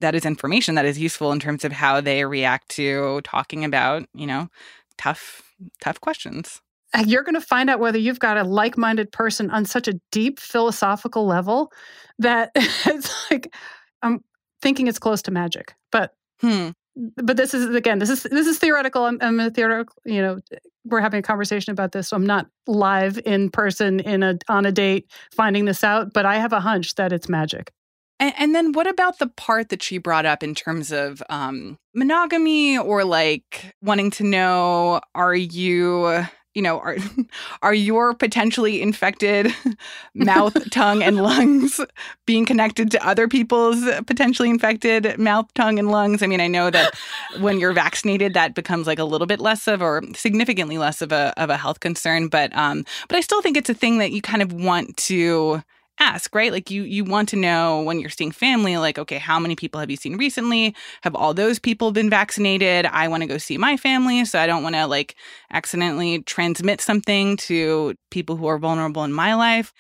that 0.01 0.16
is 0.16 0.25
information 0.25 0.75
that 0.75 0.86
is 0.86 0.98
useful 1.00 1.31
in 1.31 1.40
terms 1.40 1.66
of 1.66 1.72
how 1.72 2.01
they 2.01 2.25
react 2.25 2.69
to 2.69 3.22
talking 3.24 3.66
about, 3.66 4.07
you 4.13 4.28
know, 4.28 4.50
tough, 4.98 5.42
tough 5.81 6.00
questions. 6.01 6.62
You're 7.06 7.23
going 7.23 7.35
to 7.35 7.42
find 7.42 7.69
out 7.69 7.80
whether 7.80 8.00
you've 8.00 8.19
got 8.19 8.38
a 8.38 8.44
like 8.44 8.78
minded 8.78 9.12
person 9.12 9.52
on 9.52 9.66
such 9.66 9.88
a 9.88 9.94
deep 10.12 10.40
philosophical 10.40 11.26
level 11.26 11.71
that 12.18 12.52
it's 12.56 13.30
like, 13.30 13.54
I'm 14.02 14.23
thinking 14.62 14.88
it's 14.88 15.00
close 15.00 15.21
to 15.23 15.31
magic. 15.31 15.76
But, 15.92 16.14
hmm. 16.42 16.69
but 17.18 17.38
this 17.38 17.54
is, 17.54 17.76
again, 17.76 18.00
this 18.00 18.09
is, 18.09 18.23
this 18.23 18.47
is 18.47 18.57
theoretical. 18.57 19.06
I'm, 19.06 19.19
I'm 19.21 19.40
a 19.40 19.52
theoretical, 19.52 19.95
you 20.06 20.21
know, 20.21 20.40
we're 20.85 21.02
having 21.02 21.19
a 21.19 21.23
conversation 21.23 21.71
about 21.71 21.92
this. 21.92 22.07
So 22.07 22.16
I'm 22.16 22.26
not 22.26 22.47
live 22.66 23.19
in 23.23 23.52
person 23.52 24.00
in 24.00 24.23
a, 24.23 24.40
on 24.47 24.66
a 24.66 24.71
date 24.71 25.12
finding 25.31 25.66
this 25.66 25.83
out, 25.83 26.14
but 26.14 26.26
I 26.26 26.38
have 26.38 26.54
a 26.54 26.59
hunch 26.59 26.95
that 26.95 27.14
it's 27.14 27.30
magic. 27.30 27.71
And, 28.19 28.33
and, 28.38 28.56
then 28.56 28.73
what 28.73 28.88
about 28.88 29.19
the 29.19 29.28
part 29.28 29.69
that 29.69 29.81
she 29.81 29.97
brought 29.97 30.26
up 30.26 30.44
in 30.44 30.54
terms 30.54 30.92
of 30.92 31.23
um, 31.30 31.78
monogamy 31.94 32.78
or 32.78 33.06
like 33.06 33.76
wanting 33.81 34.11
to 34.11 34.23
know 34.23 34.99
are 35.16 35.35
you 35.35 36.26
you 36.54 36.61
know 36.61 36.80
are 36.80 36.97
are 37.61 37.73
your 37.73 38.14
potentially 38.14 38.81
infected 38.81 39.54
mouth 40.14 40.57
tongue 40.71 41.02
and 41.04 41.18
lungs 41.23 41.80
being 42.26 42.45
connected 42.45 42.92
to 42.92 43.07
other 43.07 43.28
people's 43.28 43.83
potentially 44.07 44.49
infected 44.49 45.18
mouth 45.18 45.45
tongue 45.54 45.80
and 45.80 45.90
lungs? 45.90 46.21
I 46.21 46.28
mean 46.28 46.42
i 46.42 46.47
know 46.47 46.69
that 46.69 46.95
when 47.40 47.59
you're 47.59 47.73
vaccinated 47.73 48.33
that 48.33 48.56
becomes 48.56 48.88
like 48.88 48.99
a 48.99 49.04
little 49.04 49.28
bit 49.28 49.40
less 49.40 49.68
of 49.68 49.81
or 49.81 50.02
significantly 50.16 50.78
less 50.78 51.02
of 51.02 51.11
a 51.11 51.33
of 51.38 51.49
a 51.49 51.57
health 51.57 51.80
concern 51.80 52.28
but 52.28 52.56
um 52.56 52.85
but 53.07 53.16
i 53.16 53.21
still 53.21 53.42
think 53.42 53.56
it's 53.56 53.69
a 53.69 53.73
thing 53.73 53.99
that 53.99 54.11
you 54.11 54.21
kind 54.21 54.42
of 54.42 54.52
want 54.52 54.97
to 54.97 55.64
ask, 55.99 56.33
right? 56.33 56.51
Like 56.51 56.69
you 56.71 56.83
you 56.83 57.03
want 57.03 57.29
to 57.29 57.35
know 57.35 57.81
when 57.81 57.99
you're 57.99 58.09
seeing 58.09 58.31
family 58.31 58.77
like 58.77 58.97
okay, 58.97 59.18
how 59.18 59.39
many 59.39 59.56
people 59.56 59.79
have 59.79 59.89
you 59.89 59.97
seen 59.97 60.18
recently? 60.18 60.75
Have 61.01 61.15
all 61.15 61.33
those 61.33 61.59
people 61.59 61.91
been 61.91 62.09
vaccinated? 62.09 62.85
I 62.85 63.07
want 63.07 63.23
to 63.23 63.27
go 63.27 63.37
see 63.37 63.57
my 63.57 63.77
family, 63.77 64.25
so 64.25 64.39
I 64.39 64.47
don't 64.47 64.63
want 64.63 64.75
to 64.75 64.87
like 64.87 65.15
accidentally 65.51 66.21
transmit 66.23 66.81
something 66.81 67.37
to 67.37 67.95
people 68.11 68.35
who 68.35 68.47
are 68.47 68.57
vulnerable 68.57 69.03
in 69.03 69.13
my 69.13 69.33
life. 69.33 69.73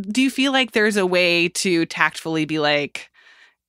Do 0.00 0.22
you 0.22 0.30
feel 0.30 0.52
like 0.52 0.72
there's 0.72 0.96
a 0.96 1.06
way 1.06 1.48
to 1.48 1.86
tactfully 1.86 2.44
be 2.44 2.58
like 2.58 3.10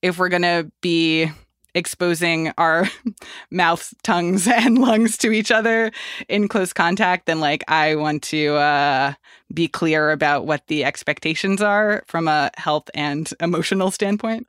if 0.01 0.17
we're 0.17 0.29
going 0.29 0.43
to 0.43 0.71
be 0.81 1.31
exposing 1.77 2.51
our 2.57 2.89
mouths, 3.51 3.93
tongues, 4.03 4.48
and 4.48 4.79
lungs 4.79 5.17
to 5.19 5.31
each 5.31 5.51
other 5.51 5.91
in 6.27 6.48
close 6.48 6.74
contact, 6.74 7.27
then 7.27 7.39
like 7.39 7.63
I 7.67 7.96
want 7.96 8.24
to 8.24 8.55
uh, 8.55 9.13
be 9.53 9.67
clear 9.67 10.12
about 10.12 10.46
what 10.46 10.65
the 10.67 10.84
expectations 10.84 11.62
are 11.62 12.03
from 12.07 12.27
a 12.27 12.51
health 12.57 12.89
and 12.93 13.31
emotional 13.39 13.91
standpoint. 13.91 14.48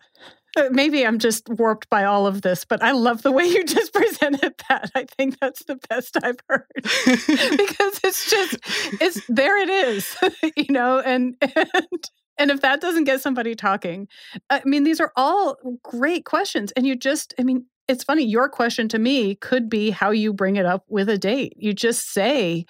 Uh, 0.56 0.68
Maybe 0.70 1.06
I'm 1.06 1.18
just 1.18 1.48
warped 1.48 1.90
by 1.90 2.04
all 2.04 2.26
of 2.26 2.40
this, 2.40 2.64
but 2.64 2.82
I 2.82 2.92
love 2.92 3.22
the 3.22 3.30
way 3.30 3.44
you 3.44 3.64
just 3.66 3.92
presented 3.92 4.54
that. 4.68 4.90
I 4.94 5.04
think 5.04 5.38
that's 5.38 5.64
the 5.64 5.76
best 5.88 6.16
I've 6.22 6.38
heard 6.48 6.64
because 6.74 8.00
it's 8.02 8.30
just 8.30 8.58
it's 9.00 9.20
there 9.28 9.60
it 9.60 9.68
is, 9.68 10.16
you 10.56 10.72
know, 10.72 11.00
and 11.00 11.36
and 11.42 12.10
and 12.38 12.50
if 12.50 12.60
that 12.60 12.80
doesn't 12.80 13.04
get 13.04 13.20
somebody 13.20 13.54
talking, 13.54 14.08
I 14.50 14.62
mean 14.64 14.84
these 14.84 15.00
are 15.00 15.12
all 15.16 15.56
great 15.82 16.24
questions 16.24 16.72
and 16.72 16.86
you 16.86 16.96
just 16.96 17.34
I 17.38 17.42
mean 17.42 17.66
it's 17.88 18.04
funny 18.04 18.24
your 18.24 18.48
question 18.48 18.88
to 18.88 18.98
me 18.98 19.34
could 19.34 19.68
be 19.68 19.90
how 19.90 20.10
you 20.10 20.32
bring 20.32 20.56
it 20.56 20.66
up 20.66 20.84
with 20.88 21.08
a 21.08 21.18
date. 21.18 21.54
You 21.56 21.72
just 21.72 22.12
say 22.12 22.66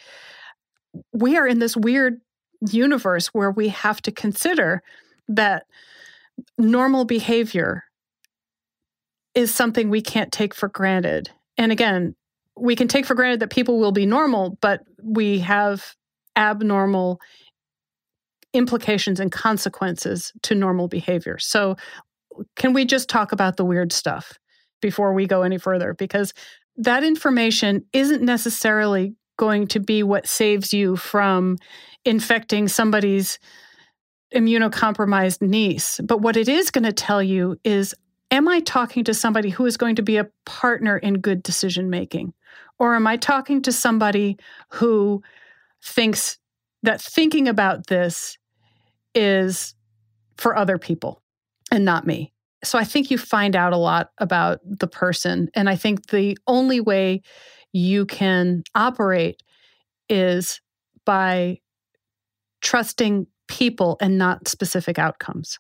we 1.13 1.37
are 1.37 1.47
in 1.47 1.59
this 1.59 1.77
weird 1.77 2.21
universe 2.71 3.29
where 3.29 3.51
we 3.51 3.69
have 3.69 4.01
to 4.03 4.13
consider 4.13 4.83
that 5.29 5.65
normal 6.57 7.05
behavior 7.05 7.85
is 9.35 9.55
something 9.55 9.91
we 9.91 10.01
can't 10.01 10.33
take 10.33 10.55
for 10.55 10.69
granted. 10.69 11.31
And 11.57 11.71
again, 11.71 12.15
we 12.57 12.75
can 12.75 12.89
take 12.89 13.07
for 13.07 13.15
granted 13.15 13.41
that 13.41 13.51
people 13.51 13.79
will 13.79 13.93
be 13.93 14.07
normal, 14.07 14.59
but 14.61 14.81
we 15.03 15.41
have 15.41 15.95
abnormal 16.37 17.21
implications 18.53 19.21
and 19.21 19.31
consequences 19.31 20.33
to 20.43 20.55
normal 20.55 20.89
behavior. 20.89 21.39
So, 21.39 21.77
can 22.57 22.73
we 22.73 22.85
just 22.85 23.09
talk 23.09 23.33
about 23.33 23.57
the 23.57 23.65
weird 23.65 23.93
stuff 23.93 24.39
before 24.81 25.13
we 25.13 25.27
go 25.27 25.43
any 25.43 25.59
further? 25.59 25.95
Because 25.95 26.33
that 26.77 27.03
information 27.03 27.85
isn't 27.93 28.23
necessarily 28.23 29.15
going 29.37 29.67
to 29.69 29.81
be 29.81 30.03
what 30.03 30.27
saves 30.29 30.73
you 30.73 30.97
from 30.97 31.57
infecting 32.05 32.69
somebody's 32.69 33.41
immunocompromised 34.35 35.43
niece. 35.43 36.01
But 36.05 36.21
what 36.21 36.37
it 36.37 36.49
is 36.49 36.71
going 36.71 36.85
to 36.85 36.93
tell 36.93 37.23
you 37.23 37.59
is 37.65 37.95
Am 38.31 38.47
I 38.47 38.61
talking 38.61 39.05
to 39.05 39.15
somebody 39.15 39.49
who 39.49 39.65
is 39.65 39.79
going 39.79 39.97
to 39.97 40.03
be 40.03 40.19
a 40.19 40.29
partner 40.45 40.99
in 40.99 41.21
good 41.21 41.43
decision 41.43 41.89
making? 41.89 42.35
Or 42.79 42.95
am 42.95 43.07
I 43.07 43.17
talking 43.17 43.63
to 43.63 43.73
somebody 43.73 44.37
who 44.71 45.23
thinks 45.83 46.39
that 46.83 47.01
thinking 47.01 47.49
about 47.49 47.87
this 47.87 48.38
is 49.15 49.75
for 50.37 50.57
other 50.57 50.79
people 50.79 51.23
and 51.71 51.85
not 51.85 52.07
me? 52.07 52.33
So 52.65 52.79
I 52.79 52.85
think 52.85 53.11
you 53.11 53.19
find 53.19 53.55
out 53.55 53.73
a 53.73 53.77
lot 53.77 54.11
about 54.19 54.61
the 54.65 54.89
person. 54.89 55.49
And 55.55 55.69
I 55.69 55.77
think 55.77 56.09
the 56.09 56.37
only 56.47 56.81
way 56.81 57.23
you 57.73 58.07
can 58.07 58.63
operate 58.75 59.43
is 60.09 60.61
by 61.05 61.59
trusting 62.61 63.27
people 63.47 63.97
and 64.01 64.19
not 64.19 64.49
specific 64.49 64.99
outcomes. 64.99 65.59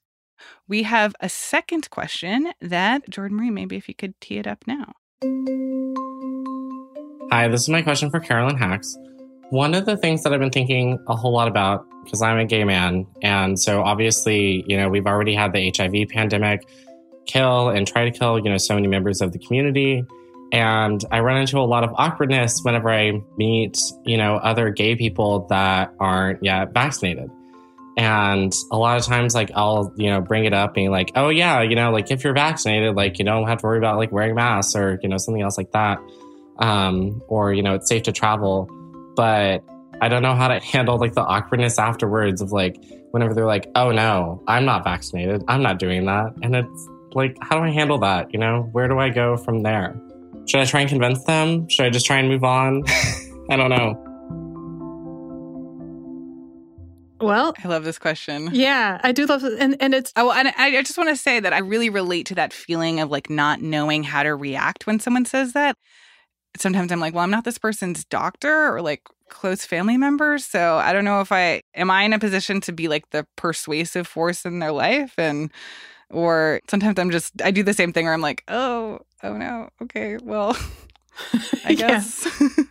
We 0.68 0.82
have 0.84 1.14
a 1.20 1.28
second 1.28 1.90
question 1.90 2.52
that 2.60 3.08
Jordan 3.08 3.36
Marie, 3.36 3.50
maybe 3.50 3.76
if 3.76 3.88
you 3.88 3.94
could 3.94 4.20
tee 4.20 4.38
it 4.38 4.46
up 4.46 4.64
now. 4.66 4.92
Hi, 7.30 7.48
this 7.48 7.62
is 7.62 7.68
my 7.68 7.82
question 7.82 8.10
for 8.10 8.20
Carolyn 8.20 8.56
Hax. 8.56 8.96
One 9.50 9.74
of 9.74 9.86
the 9.86 9.96
things 9.96 10.22
that 10.22 10.32
I've 10.32 10.40
been 10.40 10.50
thinking 10.50 10.98
a 11.08 11.16
whole 11.16 11.32
lot 11.32 11.48
about, 11.48 11.86
because 12.08 12.22
I'm 12.22 12.38
a 12.38 12.46
gay 12.46 12.64
man, 12.64 13.06
and 13.22 13.60
so 13.60 13.82
obviously, 13.82 14.64
you 14.66 14.78
know, 14.78 14.88
we've 14.88 15.06
already 15.06 15.34
had 15.34 15.52
the 15.52 15.70
HIV 15.76 16.08
pandemic 16.08 16.66
kill 17.28 17.68
and 17.68 17.86
try 17.86 18.10
to 18.10 18.10
kill, 18.10 18.38
you 18.38 18.50
know, 18.50 18.56
so 18.56 18.74
many 18.74 18.88
members 18.88 19.20
of 19.20 19.32
the 19.32 19.38
community. 19.38 20.04
And 20.50 21.04
I 21.10 21.20
run 21.20 21.36
into 21.42 21.58
a 21.58 21.60
lot 21.60 21.84
of 21.84 21.90
awkwardness 21.94 22.60
whenever 22.62 22.90
I 22.90 23.22
meet, 23.36 23.76
you 24.06 24.16
know, 24.16 24.36
other 24.36 24.70
gay 24.70 24.96
people 24.96 25.46
that 25.50 25.92
aren't 26.00 26.42
yet 26.42 26.72
vaccinated. 26.72 27.30
And 27.98 28.52
a 28.72 28.78
lot 28.78 28.98
of 28.98 29.04
times, 29.04 29.34
like, 29.34 29.50
I'll, 29.54 29.92
you 29.96 30.08
know, 30.08 30.20
bring 30.20 30.44
it 30.44 30.54
up 30.54 30.72
being 30.72 30.90
like, 30.90 31.12
oh, 31.16 31.28
yeah, 31.28 31.60
you 31.62 31.76
know, 31.76 31.90
like 31.90 32.10
if 32.10 32.24
you're 32.24 32.32
vaccinated, 32.32 32.94
like, 32.94 33.18
you 33.18 33.24
don't 33.24 33.46
have 33.46 33.58
to 33.58 33.66
worry 33.66 33.78
about 33.78 33.98
like 33.98 34.10
wearing 34.10 34.34
masks 34.34 34.74
or, 34.74 34.98
you 35.02 35.08
know, 35.08 35.18
something 35.18 35.42
else 35.42 35.58
like 35.58 35.72
that. 35.72 35.98
Um, 36.58 37.22
or, 37.28 37.52
you 37.52 37.62
know, 37.62 37.74
it's 37.74 37.88
safe 37.88 38.04
to 38.04 38.12
travel. 38.12 38.70
But 39.16 39.64
I 40.00 40.08
don't 40.08 40.22
know 40.22 40.34
how 40.34 40.48
to 40.48 40.60
handle 40.64 40.98
like 40.98 41.14
the 41.14 41.22
awkwardness 41.24 41.78
afterwards 41.78 42.40
of 42.40 42.52
like, 42.52 42.82
whenever 43.10 43.34
they're 43.34 43.46
like, 43.46 43.70
oh, 43.74 43.90
no, 43.90 44.42
I'm 44.46 44.64
not 44.64 44.84
vaccinated. 44.84 45.42
I'm 45.48 45.62
not 45.62 45.78
doing 45.78 46.06
that. 46.06 46.34
And 46.42 46.54
it's 46.54 46.88
like, 47.12 47.36
how 47.40 47.58
do 47.58 47.64
I 47.64 47.70
handle 47.70 47.98
that? 47.98 48.32
You 48.32 48.38
know, 48.40 48.68
where 48.72 48.86
do 48.88 48.98
I 48.98 49.08
go 49.08 49.36
from 49.36 49.62
there? 49.62 49.98
Should 50.46 50.60
I 50.60 50.64
try 50.64 50.80
and 50.80 50.88
convince 50.88 51.24
them? 51.24 51.68
Should 51.68 51.86
I 51.86 51.90
just 51.90 52.06
try 52.06 52.18
and 52.18 52.28
move 52.28 52.44
on? 52.44 52.84
I 53.50 53.56
don't 53.56 53.70
know. 53.70 54.04
Well, 57.20 57.52
I 57.64 57.68
love 57.68 57.82
this 57.82 57.98
question. 57.98 58.50
yeah, 58.52 59.00
I 59.02 59.10
do 59.10 59.26
love 59.26 59.42
it. 59.42 59.58
And, 59.58 59.76
and 59.80 59.92
it's, 59.92 60.12
Oh, 60.14 60.30
and 60.30 60.48
I 60.48 60.76
I 60.76 60.82
just 60.82 60.96
want 60.96 61.10
to 61.10 61.16
say 61.16 61.40
that 61.40 61.52
I 61.52 61.58
really 61.58 61.90
relate 61.90 62.26
to 62.26 62.36
that 62.36 62.52
feeling 62.52 63.00
of 63.00 63.10
like 63.10 63.28
not 63.28 63.60
knowing 63.60 64.04
how 64.04 64.22
to 64.22 64.34
react 64.36 64.86
when 64.86 65.00
someone 65.00 65.24
says 65.24 65.52
that. 65.54 65.76
Sometimes 66.56 66.92
I'm 66.92 67.00
like, 67.00 67.14
well, 67.14 67.24
I'm 67.24 67.30
not 67.30 67.44
this 67.44 67.58
person's 67.58 68.04
doctor 68.04 68.72
or 68.72 68.82
like 68.82 69.02
close 69.28 69.64
family 69.64 69.96
members. 69.96 70.44
So 70.44 70.76
I 70.76 70.92
don't 70.92 71.04
know 71.04 71.20
if 71.20 71.32
I 71.32 71.62
am 71.74 71.90
I 71.90 72.02
in 72.02 72.12
a 72.12 72.18
position 72.18 72.60
to 72.62 72.72
be 72.72 72.88
like 72.88 73.10
the 73.10 73.26
persuasive 73.36 74.06
force 74.06 74.44
in 74.44 74.58
their 74.58 74.72
life. 74.72 75.14
And, 75.18 75.50
or 76.10 76.60
sometimes 76.68 76.98
I'm 76.98 77.10
just, 77.10 77.40
I 77.42 77.50
do 77.50 77.62
the 77.62 77.74
same 77.74 77.92
thing 77.92 78.06
where 78.06 78.14
I'm 78.14 78.20
like, 78.20 78.42
oh, 78.48 79.00
oh 79.22 79.36
no. 79.36 79.68
Okay, 79.82 80.18
well, 80.22 80.56
I 81.64 81.74
guess 81.76 82.26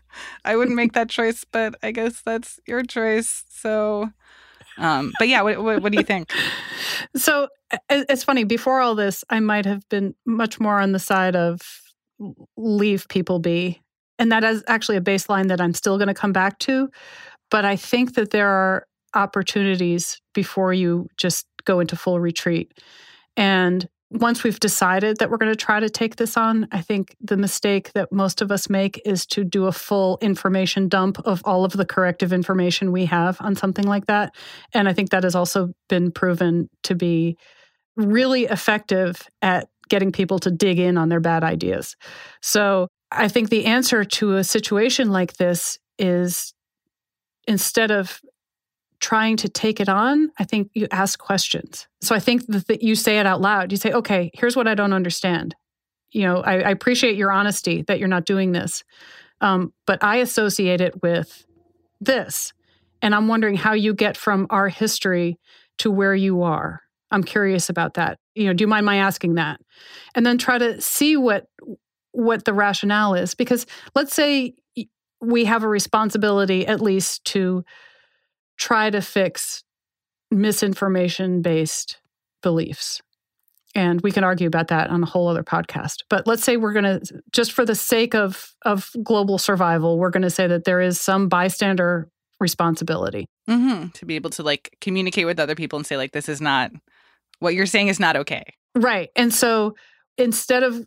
I 0.45 0.55
wouldn't 0.55 0.75
make 0.75 0.93
that 0.93 1.09
choice, 1.09 1.43
but 1.43 1.75
I 1.83 1.91
guess 1.91 2.21
that's 2.21 2.59
your 2.67 2.83
choice. 2.83 3.43
So, 3.49 4.11
um, 4.77 5.13
but 5.19 5.27
yeah, 5.27 5.41
what, 5.41 5.63
what, 5.63 5.81
what 5.81 5.91
do 5.91 5.97
you 5.97 6.03
think? 6.03 6.31
So 7.15 7.49
it's 7.89 8.23
funny. 8.23 8.43
Before 8.43 8.79
all 8.79 8.95
this, 8.95 9.23
I 9.29 9.39
might 9.39 9.65
have 9.65 9.87
been 9.89 10.15
much 10.25 10.59
more 10.59 10.79
on 10.79 10.91
the 10.91 10.99
side 10.99 11.35
of 11.35 11.61
leave 12.55 13.07
people 13.09 13.39
be. 13.39 13.81
And 14.19 14.31
that 14.31 14.43
is 14.43 14.63
actually 14.67 14.97
a 14.97 15.01
baseline 15.01 15.47
that 15.49 15.61
I'm 15.61 15.73
still 15.73 15.97
going 15.97 16.07
to 16.07 16.13
come 16.13 16.33
back 16.33 16.59
to. 16.59 16.89
But 17.49 17.65
I 17.65 17.75
think 17.75 18.15
that 18.15 18.31
there 18.31 18.49
are 18.49 18.87
opportunities 19.13 20.21
before 20.33 20.73
you 20.73 21.07
just 21.17 21.45
go 21.65 21.79
into 21.79 21.95
full 21.95 22.19
retreat. 22.19 22.73
And 23.35 23.87
once 24.09 24.43
we've 24.43 24.59
decided 24.59 25.17
that 25.17 25.29
we're 25.29 25.37
going 25.37 25.51
to 25.51 25.55
try 25.55 25.79
to 25.79 25.89
take 25.89 26.15
this 26.15 26.37
on, 26.37 26.67
I 26.71 26.81
think 26.81 27.15
the 27.19 27.35
mistake 27.35 27.91
that 27.93 28.11
most 28.11 28.41
of 28.41 28.51
us 28.51 28.69
make 28.69 29.01
is 29.05 29.25
to 29.27 29.43
do 29.43 29.65
a 29.65 29.71
full 29.71 30.17
information 30.21 30.87
dump 30.87 31.19
of 31.25 31.41
all 31.43 31.65
of 31.65 31.73
the 31.73 31.85
corrective 31.85 32.31
information 32.31 32.93
we 32.93 33.05
have 33.05 33.37
on 33.41 33.55
something 33.55 33.85
like 33.85 34.05
that. 34.05 34.33
And 34.73 34.87
I 34.87 34.93
think 34.93 35.09
that 35.09 35.23
has 35.23 35.35
also 35.35 35.73
been 35.89 36.11
proven 36.11 36.69
to 36.83 36.95
be 36.95 37.37
really 37.97 38.45
effective 38.45 39.27
at 39.41 39.67
getting 39.89 40.11
people 40.11 40.39
to 40.39 40.51
dig 40.51 40.79
in 40.79 40.97
on 40.97 41.09
their 41.09 41.19
bad 41.19 41.43
ideas. 41.43 41.95
So 42.41 42.87
I 43.11 43.27
think 43.27 43.49
the 43.49 43.65
answer 43.65 44.03
to 44.03 44.35
a 44.35 44.43
situation 44.43 45.11
like 45.11 45.37
this 45.37 45.79
is 45.97 46.53
instead 47.47 47.91
of 47.91 48.19
trying 48.99 49.37
to 49.37 49.49
take 49.49 49.79
it 49.79 49.89
on, 49.89 50.31
I 50.39 50.43
think 50.43 50.71
you 50.73 50.87
ask 50.91 51.19
questions. 51.19 51.87
So 52.01 52.15
I 52.15 52.19
think 52.19 52.45
that 52.47 52.81
you 52.81 52.95
say 52.95 53.19
it 53.19 53.25
out 53.25 53.41
loud. 53.41 53.71
You 53.71 53.77
say, 53.77 53.91
okay, 53.91 54.31
here's 54.33 54.55
what 54.55 54.67
I 54.67 54.75
don't 54.75 54.93
understand. 54.93 55.55
You 56.11 56.23
know, 56.23 56.37
I, 56.41 56.55
I 56.55 56.69
appreciate 56.69 57.15
your 57.15 57.31
honesty 57.31 57.83
that 57.83 57.99
you're 57.99 58.07
not 58.07 58.25
doing 58.25 58.51
this, 58.51 58.83
um, 59.41 59.73
but 59.85 60.03
I 60.03 60.17
associate 60.17 60.81
it 60.81 61.01
with 61.01 61.45
this. 62.01 62.53
And 63.01 63.13
I'm 63.13 63.27
wondering 63.27 63.55
how 63.55 63.73
you 63.73 63.93
get 63.93 64.17
from 64.17 64.47
our 64.49 64.67
history 64.67 65.37
to 65.79 65.91
where 65.91 66.15
you 66.15 66.41
are. 66.41 66.81
I'm 67.11 67.23
curious 67.23 67.69
about 67.69 67.93
that. 67.93 68.17
You 68.35 68.45
know, 68.47 68.53
do 68.53 68.63
you 68.63 68.67
mind 68.67 68.85
my 68.85 68.97
asking 68.97 69.35
that? 69.35 69.61
And 70.15 70.25
then 70.25 70.37
try 70.37 70.57
to 70.57 70.81
see 70.81 71.15
what 71.15 71.45
what 72.17 72.45
the 72.45 72.53
rationale 72.53 73.13
is 73.13 73.35
because 73.35 73.67
let's 73.93 74.15
say 74.15 74.55
we 75.21 75.45
have 75.45 75.63
a 75.63 75.67
responsibility 75.67 76.65
at 76.65 76.81
least 76.81 77.23
to 77.25 77.63
try 78.57 78.89
to 78.89 79.01
fix 79.01 79.63
misinformation 80.31 81.43
based 81.43 81.99
beliefs. 82.41 83.01
And 83.75 84.01
we 84.01 84.11
can 84.11 84.23
argue 84.23 84.47
about 84.47 84.69
that 84.69 84.89
on 84.89 85.03
a 85.03 85.05
whole 85.05 85.27
other 85.27 85.43
podcast. 85.43 85.97
But 86.09 86.25
let's 86.25 86.43
say 86.43 86.57
we're 86.57 86.73
going 86.73 86.99
to 86.99 87.21
just 87.31 87.51
for 87.51 87.65
the 87.65 87.75
sake 87.75 88.15
of 88.15 88.55
of 88.63 88.89
global 89.03 89.37
survival, 89.37 89.99
we're 89.99 90.09
going 90.09 90.23
to 90.23 90.31
say 90.31 90.47
that 90.47 90.63
there 90.63 90.81
is 90.81 90.99
some 90.99 91.29
bystander 91.29 92.09
responsibility. 92.39 93.27
hmm 93.47 93.87
To 93.93 94.05
be 94.07 94.15
able 94.15 94.31
to 94.31 94.43
like 94.43 94.75
communicate 94.81 95.27
with 95.27 95.39
other 95.39 95.53
people 95.53 95.77
and 95.77 95.85
say 95.85 95.97
like, 95.97 96.13
this 96.13 96.27
is 96.27 96.41
not 96.41 96.71
what 97.39 97.53
you're 97.53 97.67
saying 97.67 97.89
is 97.89 97.99
not 97.99 98.15
okay. 98.15 98.43
Right. 98.75 99.09
And 99.15 99.31
so 99.31 99.75
instead 100.17 100.63
of 100.63 100.83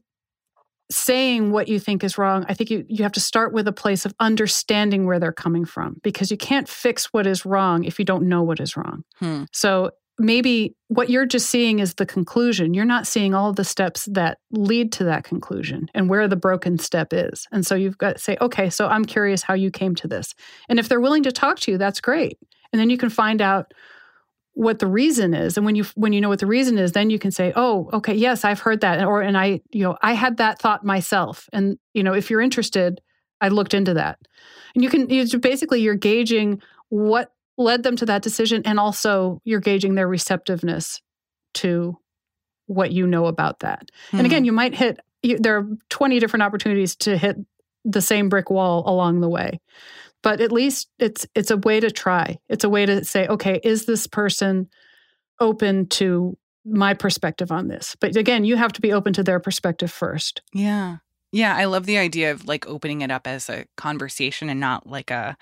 saying 0.90 1.52
what 1.52 1.68
you 1.68 1.78
think 1.78 2.02
is 2.02 2.18
wrong, 2.18 2.44
I 2.49 2.54
think 2.54 2.70
you, 2.70 2.85
you 2.88 3.02
have 3.04 3.12
to 3.12 3.20
start 3.20 3.52
with 3.52 3.68
a 3.68 3.73
place 3.73 4.04
of 4.04 4.14
understanding 4.20 5.06
where 5.06 5.18
they're 5.18 5.32
coming 5.32 5.64
from 5.64 6.00
because 6.02 6.30
you 6.30 6.37
can't 6.37 6.68
fix 6.68 7.12
what 7.12 7.26
is 7.26 7.47
wrong 7.47 7.85
if 7.85 7.99
you 7.99 8.04
don't 8.04 8.28
know 8.28 8.42
what 8.42 8.61
is 8.61 8.76
wrong. 8.76 9.04
Hmm. 9.18 9.44
So 9.52 9.92
maybe 10.18 10.76
what 10.88 11.09
you're 11.09 11.26
just 11.26 11.49
seeing 11.49 11.78
is 11.78 11.94
the 11.94 12.04
conclusion. 12.04 12.75
You're 12.75 12.85
not 12.85 13.06
seeing 13.06 13.35
all 13.35 13.52
the 13.52 13.64
steps 13.64 14.06
that 14.12 14.38
lead 14.50 14.92
to 14.92 15.04
that 15.04 15.25
conclusion 15.25 15.88
and 15.94 16.11
where 16.11 16.28
the 16.28 16.37
broken 16.37 16.78
step 16.78 17.12
is. 17.12 17.47
And 17.52 17.66
so 17.66 17.75
you've 17.75 17.99
got 17.99 18.16
to 18.16 18.18
say, 18.18 18.37
okay, 18.40 18.68
so 18.68 18.87
I'm 18.87 19.04
curious 19.04 19.42
how 19.42 19.54
you 19.54 19.70
came 19.70 19.94
to 19.97 20.09
this. 20.09 20.35
And 20.68 20.78
if 20.78 20.88
they're 20.88 21.00
willing 21.00 21.23
to 21.23 21.32
talk 21.32 21.59
to 21.61 21.73
you, 21.73 21.78
that's 21.78 22.00
great. 22.00 22.38
And 22.73 22.78
then 22.78 22.90
you 22.90 22.99
can 22.99 23.11
find 23.11 23.40
out 23.40 23.73
what 24.61 24.79
the 24.79 24.87
reason 24.87 25.33
is. 25.33 25.57
And 25.57 25.64
when 25.64 25.75
you 25.75 25.85
when 25.95 26.12
you 26.12 26.21
know 26.21 26.29
what 26.29 26.40
the 26.40 26.47
reason 26.47 26.76
is 26.76 26.93
then 26.93 27.09
you 27.09 27.19
can 27.19 27.31
say 27.31 27.50
oh 27.57 27.88
okay 27.95 28.14
yes 28.14 28.45
i've 28.45 28.61
heard 28.61 28.83
that 28.83 29.02
or 29.02 29.23
and 29.23 29.38
i 29.38 29.62
you 29.71 29.83
know 29.83 29.97
i 30.02 30.12
had 30.12 30.37
that 30.37 30.59
thought 30.59 30.85
myself. 30.85 31.49
And 31.55 31.79
you 31.95 32.02
know 32.02 32.12
if 32.12 32.29
you're 32.29 32.43
interested 32.43 33.00
i 33.40 33.49
looked 33.49 33.73
into 33.73 33.95
that. 33.95 34.19
And 34.75 34.85
you 34.85 34.90
can 34.90 35.09
you 35.09 35.38
basically 35.38 35.81
you're 35.81 35.95
gauging 35.95 36.61
what 36.90 37.33
led 37.57 37.85
them 37.85 37.97
to 37.97 38.07
that 38.07 38.21
decision 38.21 38.61
and 38.67 38.79
also 38.79 39.40
you're 39.45 39.61
gauging 39.61 39.95
their 39.95 40.07
receptiveness 40.07 41.00
to 41.55 41.97
what 42.67 42.93
you 42.93 43.07
know 43.07 43.26
about 43.26 43.61
that. 43.61 43.90
Hmm. 44.11 44.19
and 44.19 44.26
again 44.26 44.45
you 44.45 44.52
might 44.52 44.75
hit 44.75 45.00
you, 45.23 45.38
there 45.38 45.57
are 45.57 45.67
20 45.88 46.19
different 46.19 46.43
opportunities 46.43 46.97
to 46.97 47.17
hit 47.17 47.37
the 47.87 48.02
same 48.02 48.29
brick 48.29 48.50
wall 48.50 48.83
along 48.85 49.23
the 49.23 49.29
way 49.29 49.59
but 50.22 50.40
at 50.40 50.52
least 50.52 50.88
it's 50.98 51.26
it's 51.34 51.50
a 51.50 51.56
way 51.56 51.80
to 51.80 51.90
try. 51.90 52.38
It's 52.48 52.64
a 52.64 52.68
way 52.68 52.86
to 52.86 53.04
say 53.04 53.26
okay 53.26 53.60
is 53.62 53.86
this 53.86 54.06
person 54.06 54.68
open 55.40 55.86
to 55.88 56.36
my 56.64 56.94
perspective 56.94 57.50
on 57.50 57.68
this? 57.68 57.96
But 58.00 58.16
again 58.16 58.44
you 58.44 58.56
have 58.56 58.72
to 58.74 58.80
be 58.80 58.92
open 58.92 59.12
to 59.14 59.22
their 59.22 59.40
perspective 59.40 59.90
first. 59.90 60.42
Yeah. 60.52 60.98
Yeah, 61.32 61.54
I 61.56 61.66
love 61.66 61.86
the 61.86 61.98
idea 61.98 62.32
of 62.32 62.48
like 62.48 62.66
opening 62.66 63.02
it 63.02 63.10
up 63.10 63.26
as 63.26 63.48
a 63.48 63.64
conversation 63.76 64.48
and 64.48 64.58
not 64.58 64.88
like 64.88 65.12
a 65.12 65.36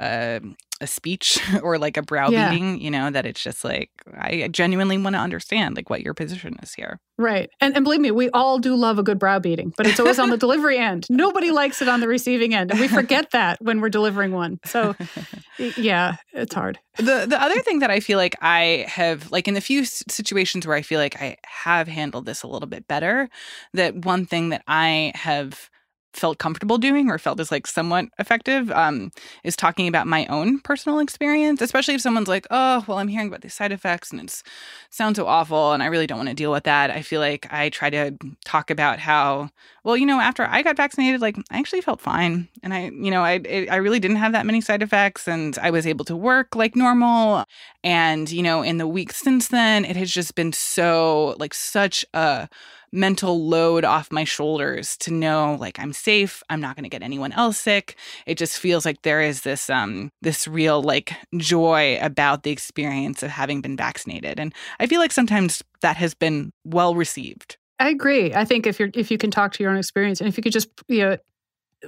a, 0.00 0.40
a 0.80 0.86
speech 0.86 1.40
or 1.62 1.78
like 1.78 1.96
a 1.96 2.02
browbeating, 2.02 2.80
you 2.80 2.90
know, 2.90 3.10
that 3.10 3.26
it's 3.26 3.42
just 3.42 3.64
like 3.64 3.90
I 4.16 4.48
genuinely 4.50 4.98
want 4.98 5.14
to 5.14 5.20
understand 5.20 5.76
like 5.76 5.90
what 5.90 6.02
your 6.02 6.14
position 6.14 6.56
is 6.62 6.74
here. 6.74 7.00
right 7.18 7.48
and, 7.60 7.74
and 7.74 7.82
believe 7.82 8.00
me 8.00 8.10
we 8.10 8.28
all 8.30 8.58
do 8.58 8.76
love 8.76 8.98
a 8.98 9.02
good 9.02 9.18
browbeating 9.18 9.72
but 9.76 9.86
it's 9.86 9.98
always 9.98 10.18
on 10.18 10.30
the 10.30 10.36
delivery 10.46 10.78
end. 10.78 11.06
Nobody 11.08 11.50
likes 11.50 11.80
it 11.80 11.88
on 11.88 12.00
the 12.00 12.08
receiving 12.08 12.54
end 12.54 12.70
and 12.70 12.80
we 12.80 12.88
forget 12.88 13.30
that 13.30 13.58
when 13.62 13.80
we're 13.80 13.88
delivering 13.88 14.32
one 14.32 14.58
so 14.64 14.94
yeah 15.76 16.16
it's 16.32 16.54
hard. 16.54 16.78
The 16.98 17.26
the 17.26 17.40
other 17.40 17.60
thing 17.60 17.78
that 17.80 17.90
I 17.90 18.00
feel 18.00 18.18
like 18.18 18.36
I 18.42 18.84
have 18.88 19.30
like 19.30 19.48
in 19.48 19.54
the 19.54 19.60
few 19.60 19.84
situations 19.84 20.66
where 20.66 20.76
I 20.76 20.82
feel 20.82 21.00
like 21.00 21.20
I 21.20 21.36
have 21.46 21.88
handled 21.88 22.26
this 22.26 22.42
a 22.42 22.46
little 22.48 22.68
bit 22.68 22.86
better, 22.86 23.28
that 23.72 24.04
one 24.04 24.26
thing 24.26 24.50
that 24.50 24.62
I 24.66 25.12
have 25.14 25.70
felt 26.16 26.38
comfortable 26.38 26.78
doing 26.78 27.10
or 27.10 27.18
felt 27.18 27.38
is 27.40 27.52
like 27.52 27.66
somewhat 27.66 28.06
effective 28.18 28.70
um, 28.72 29.12
is 29.44 29.54
talking 29.54 29.86
about 29.86 30.06
my 30.06 30.26
own 30.26 30.60
personal 30.60 30.98
experience, 30.98 31.60
especially 31.60 31.94
if 31.94 32.00
someone's 32.00 32.28
like, 32.28 32.46
oh, 32.50 32.84
well, 32.86 32.98
I'm 32.98 33.08
hearing 33.08 33.28
about 33.28 33.42
these 33.42 33.54
side 33.54 33.72
effects 33.72 34.10
and 34.10 34.20
it's 34.20 34.42
sounds 34.90 35.16
so 35.16 35.26
awful 35.26 35.72
and 35.72 35.82
I 35.82 35.86
really 35.86 36.06
don't 36.06 36.18
want 36.18 36.30
to 36.30 36.34
deal 36.34 36.52
with 36.52 36.64
that. 36.64 36.90
I 36.90 37.02
feel 37.02 37.20
like 37.20 37.46
I 37.52 37.68
try 37.68 37.90
to 37.90 38.16
talk 38.44 38.70
about 38.70 38.98
how, 38.98 39.50
well, 39.84 39.96
you 39.96 40.06
know, 40.06 40.20
after 40.20 40.44
I 40.44 40.62
got 40.62 40.76
vaccinated, 40.76 41.20
like 41.20 41.36
I 41.50 41.58
actually 41.58 41.82
felt 41.82 42.00
fine 42.00 42.48
and 42.62 42.72
I, 42.72 42.90
you 42.90 43.10
know, 43.10 43.22
I 43.22 43.32
it, 43.34 43.70
I 43.70 43.76
really 43.76 44.00
didn't 44.00 44.16
have 44.16 44.32
that 44.32 44.46
many 44.46 44.60
side 44.60 44.82
effects 44.82 45.28
and 45.28 45.58
I 45.58 45.70
was 45.70 45.86
able 45.86 46.04
to 46.06 46.16
work 46.16 46.56
like 46.56 46.74
normal. 46.74 47.44
And 47.84 48.30
you 48.30 48.42
know, 48.42 48.62
in 48.62 48.78
the 48.78 48.88
weeks 48.88 49.16
since 49.16 49.48
then, 49.48 49.84
it 49.84 49.96
has 49.96 50.10
just 50.10 50.34
been 50.34 50.52
so 50.52 51.36
like 51.38 51.54
such 51.54 52.04
a 52.14 52.48
mental 52.96 53.46
load 53.46 53.84
off 53.84 54.10
my 54.10 54.24
shoulders 54.24 54.96
to 54.98 55.12
know 55.12 55.56
like 55.60 55.78
I'm 55.78 55.92
safe, 55.92 56.42
I'm 56.50 56.60
not 56.60 56.74
going 56.74 56.84
to 56.84 56.88
get 56.88 57.02
anyone 57.02 57.32
else 57.32 57.58
sick. 57.58 57.96
It 58.26 58.38
just 58.38 58.58
feels 58.58 58.84
like 58.84 59.02
there 59.02 59.20
is 59.20 59.42
this 59.42 59.70
um 59.70 60.10
this 60.22 60.48
real 60.48 60.82
like 60.82 61.12
joy 61.36 61.98
about 62.00 62.42
the 62.42 62.50
experience 62.50 63.22
of 63.22 63.30
having 63.30 63.60
been 63.60 63.76
vaccinated. 63.76 64.40
And 64.40 64.54
I 64.80 64.86
feel 64.86 65.00
like 65.00 65.12
sometimes 65.12 65.62
that 65.82 65.96
has 65.96 66.14
been 66.14 66.52
well 66.64 66.94
received. 66.94 67.58
I 67.78 67.90
agree. 67.90 68.34
I 68.34 68.44
think 68.44 68.66
if 68.66 68.80
you're 68.80 68.90
if 68.94 69.10
you 69.10 69.18
can 69.18 69.30
talk 69.30 69.52
to 69.52 69.62
your 69.62 69.70
own 69.70 69.78
experience 69.78 70.20
and 70.20 70.28
if 70.28 70.36
you 70.36 70.42
could 70.42 70.52
just 70.52 70.68
you 70.88 70.98
know 70.98 71.16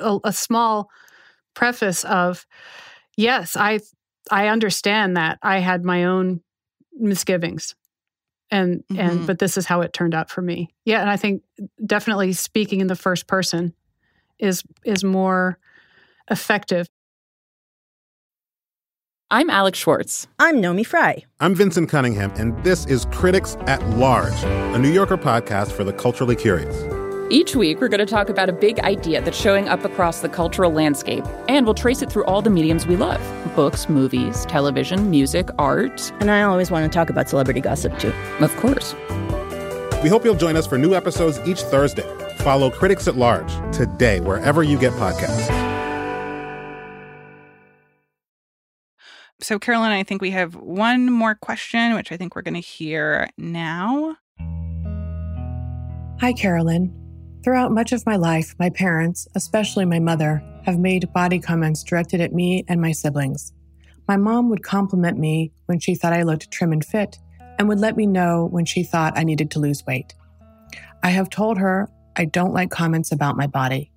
a, 0.01 0.29
a 0.29 0.33
small 0.33 0.91
preface 1.55 2.05
of 2.05 2.47
yes, 3.17 3.57
I 3.57 3.81
I 4.31 4.49
understand 4.49 5.17
that 5.17 5.39
I 5.43 5.59
had 5.59 5.85
my 5.85 6.05
own 6.05 6.43
misgivings. 6.93 7.75
And 8.51 8.83
Mhm. 8.91 8.99
and 8.99 9.27
but 9.27 9.39
this 9.39 9.57
is 9.59 9.67
how 9.67 9.83
it 9.83 9.93
turned 9.93 10.15
out 10.15 10.31
for 10.31 10.41
me. 10.43 10.75
Yeah, 10.85 11.01
and 11.01 11.11
I 11.11 11.17
think 11.17 11.43
definitely 11.85 12.33
speaking 12.33 12.81
in 12.81 12.87
the 12.87 12.97
first 12.97 13.27
person 13.27 13.75
is 14.39 14.63
is 14.85 15.05
more 15.05 15.59
effective. 16.31 16.87
I'm 19.31 19.51
Alex 19.51 19.79
Schwarz. 19.79 20.27
I'm 20.39 20.61
Naomi 20.61 20.85
Fry. 20.85 21.25
I'm 21.41 21.55
Vinson 21.55 21.87
Cunningham, 21.87 22.33
and 22.37 22.57
this 22.65 22.87
is 22.87 23.05
Critics 23.13 23.57
at 23.67 23.87
Large, 23.91 24.43
a 24.43 24.79
New 24.79 24.91
Yorker 24.91 25.19
podcast 25.19 25.73
for 25.73 25.85
the 25.85 25.93
culturally 25.93 26.35
curious. 26.37 26.75
Each 27.31 27.55
week, 27.55 27.79
we're 27.79 27.89
going 27.89 27.99
to 27.99 28.07
talk 28.07 28.31
about 28.31 28.49
a 28.49 28.55
big 28.55 28.81
idea 28.81 29.21
that's 29.21 29.39
showing 29.39 29.69
up 29.69 29.85
across 29.85 30.21
the 30.21 30.31
cultural 30.31 30.73
landscape, 30.73 31.27
and 31.47 31.67
we'll 31.67 31.75
trace 31.75 32.01
it 32.01 32.11
through 32.11 32.25
all 32.25 32.41
the 32.41 32.49
mediums 32.49 32.87
we 32.87 32.97
love 32.97 33.21
books, 33.55 33.87
movies, 33.89 34.47
television, 34.47 35.11
music, 35.11 35.51
art. 35.59 36.11
And 36.21 36.31
I 36.31 36.43
always 36.43 36.71
want 36.71 36.91
to 36.91 36.97
talk 36.97 37.11
about 37.11 37.29
celebrity 37.29 37.61
gossip 37.61 37.99
too. 37.99 38.15
Of 38.41 38.57
course. 38.57 38.95
We 40.03 40.09
hope 40.09 40.25
you'll 40.25 40.37
join 40.37 40.57
us 40.57 40.67
for 40.67 40.79
new 40.79 40.95
episodes 40.95 41.39
each 41.45 41.61
Thursday. 41.61 42.05
Follow 42.39 42.71
Critics 42.71 43.07
at 43.09 43.17
Large 43.17 43.53
today, 43.77 44.21
wherever 44.21 44.63
you 44.63 44.79
get 44.79 44.93
podcasts. 44.95 45.49
So 49.41 49.59
Carolyn, 49.59 49.93
I 49.93 50.03
think 50.03 50.23
we 50.23 50.31
have 50.31 50.55
one 50.55 51.13
more 51.13 51.35
question 51.35 51.95
which 51.95 52.11
I 52.11 52.17
think 52.17 52.35
we're 52.35 52.43
going 52.43 52.55
to 52.55 52.61
hear 52.61 53.29
now. 53.37 54.17
Hi, 56.21 56.33
Carolyn. 56.33 57.08
Throughout 57.45 57.71
much 57.73 57.93
of 57.93 58.05
my 58.05 58.17
life, 58.17 58.55
my 58.59 58.69
parents, 58.69 59.29
especially 59.37 59.85
my 59.85 60.01
mother, 60.01 60.43
have 60.65 60.79
made 60.79 61.13
body 61.13 61.39
comments 61.39 61.85
directed 61.85 62.21
at 62.21 62.33
me 62.33 62.65
and 62.69 62.81
my 62.81 62.93
siblings. 62.93 63.53
My 64.09 64.17
mom 64.17 64.51
would 64.51 64.65
compliment 64.65 65.19
me 65.19 65.53
when 65.67 65.79
she 65.79 65.95
thought 65.95 66.13
I 66.13 66.25
looked 66.25 66.51
trim 66.51 66.73
and 66.73 66.85
fit, 66.85 67.19
and 67.59 67.69
would 67.69 67.79
let 67.79 67.97
me 67.97 68.07
know 68.07 68.49
when 68.51 68.65
she 68.65 68.83
thought 68.83 69.17
I 69.17 69.23
needed 69.23 69.51
to 69.53 69.61
lose 69.61 69.87
weight. 69.87 70.15
I 71.03 71.11
have 71.11 71.31
told 71.31 71.59
her 71.59 71.89
I 72.17 72.25
don't 72.25 72.53
like 72.55 72.71
comments 72.71 73.13
about 73.13 73.37
my 73.37 73.47
body. 73.47 73.93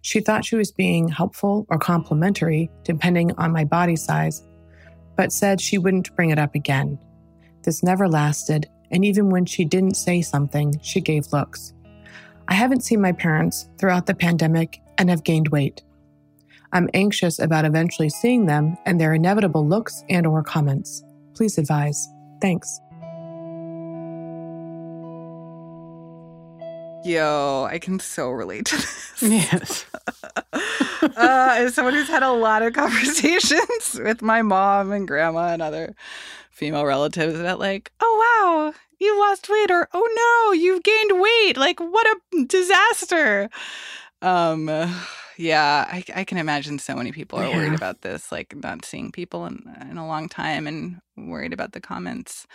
She 0.00 0.20
thought 0.20 0.44
she 0.44 0.56
was 0.56 0.72
being 0.72 1.08
helpful 1.08 1.66
or 1.68 1.78
complimentary, 1.78 2.70
depending 2.84 3.32
on 3.32 3.52
my 3.52 3.64
body 3.64 3.96
size, 3.96 4.42
but 5.14 5.32
said 5.32 5.60
she 5.60 5.76
wouldn't 5.76 6.14
bring 6.16 6.30
it 6.30 6.38
up 6.38 6.54
again. 6.54 6.98
This 7.64 7.82
never 7.82 8.08
lasted, 8.08 8.66
and 8.90 9.04
even 9.04 9.28
when 9.28 9.44
she 9.44 9.66
didn't 9.66 9.96
say 9.96 10.22
something, 10.22 10.78
she 10.80 11.02
gave 11.02 11.32
looks. 11.32 11.74
I 12.48 12.54
haven't 12.54 12.82
seen 12.82 13.00
my 13.00 13.12
parents 13.12 13.68
throughout 13.78 14.06
the 14.06 14.14
pandemic 14.14 14.80
and 14.96 15.10
have 15.10 15.22
gained 15.22 15.48
weight. 15.48 15.82
I'm 16.72 16.88
anxious 16.94 17.38
about 17.38 17.64
eventually 17.64 18.08
seeing 18.08 18.46
them 18.46 18.76
and 18.86 19.00
their 19.00 19.14
inevitable 19.14 19.66
looks 19.66 20.02
and 20.08 20.26
or 20.26 20.42
comments. 20.42 21.04
Please 21.34 21.58
advise. 21.58 22.08
Thanks. 22.40 22.80
Yo, 27.04 27.68
I 27.70 27.78
can 27.78 28.00
so 28.00 28.30
relate 28.30 28.66
to 28.66 28.76
this. 28.76 29.22
Yes. 29.22 29.86
uh, 30.52 31.54
as 31.56 31.74
someone 31.74 31.94
who's 31.94 32.08
had 32.08 32.22
a 32.22 32.32
lot 32.32 32.62
of 32.62 32.72
conversations 32.74 34.00
with 34.02 34.22
my 34.22 34.42
mom 34.42 34.92
and 34.92 35.06
grandma 35.06 35.52
and 35.52 35.62
other 35.62 35.94
female 36.50 36.84
relatives 36.84 37.38
about 37.38 37.58
like, 37.58 37.92
oh 38.00 38.72
wow, 38.72 38.74
you 38.98 39.18
lost 39.18 39.48
weight, 39.48 39.70
or 39.70 39.88
oh 39.92 40.48
no, 40.48 40.52
you've 40.52 40.82
gained 40.82 41.20
weight. 41.20 41.56
Like, 41.56 41.80
what 41.80 42.06
a 42.06 42.44
disaster. 42.44 43.48
Um, 44.22 44.66
yeah, 45.36 45.86
I, 45.88 46.04
I 46.14 46.24
can 46.24 46.38
imagine 46.38 46.78
so 46.78 46.96
many 46.96 47.12
people 47.12 47.38
are 47.38 47.50
worried 47.50 47.74
about 47.74 48.02
this, 48.02 48.32
like 48.32 48.56
not 48.56 48.84
seeing 48.84 49.12
people 49.12 49.46
in 49.46 49.62
in 49.90 49.96
a 49.96 50.06
long 50.06 50.28
time 50.28 50.66
and 50.66 51.00
worried 51.16 51.52
about 51.52 51.72
the 51.72 51.80
comments. 51.80 52.46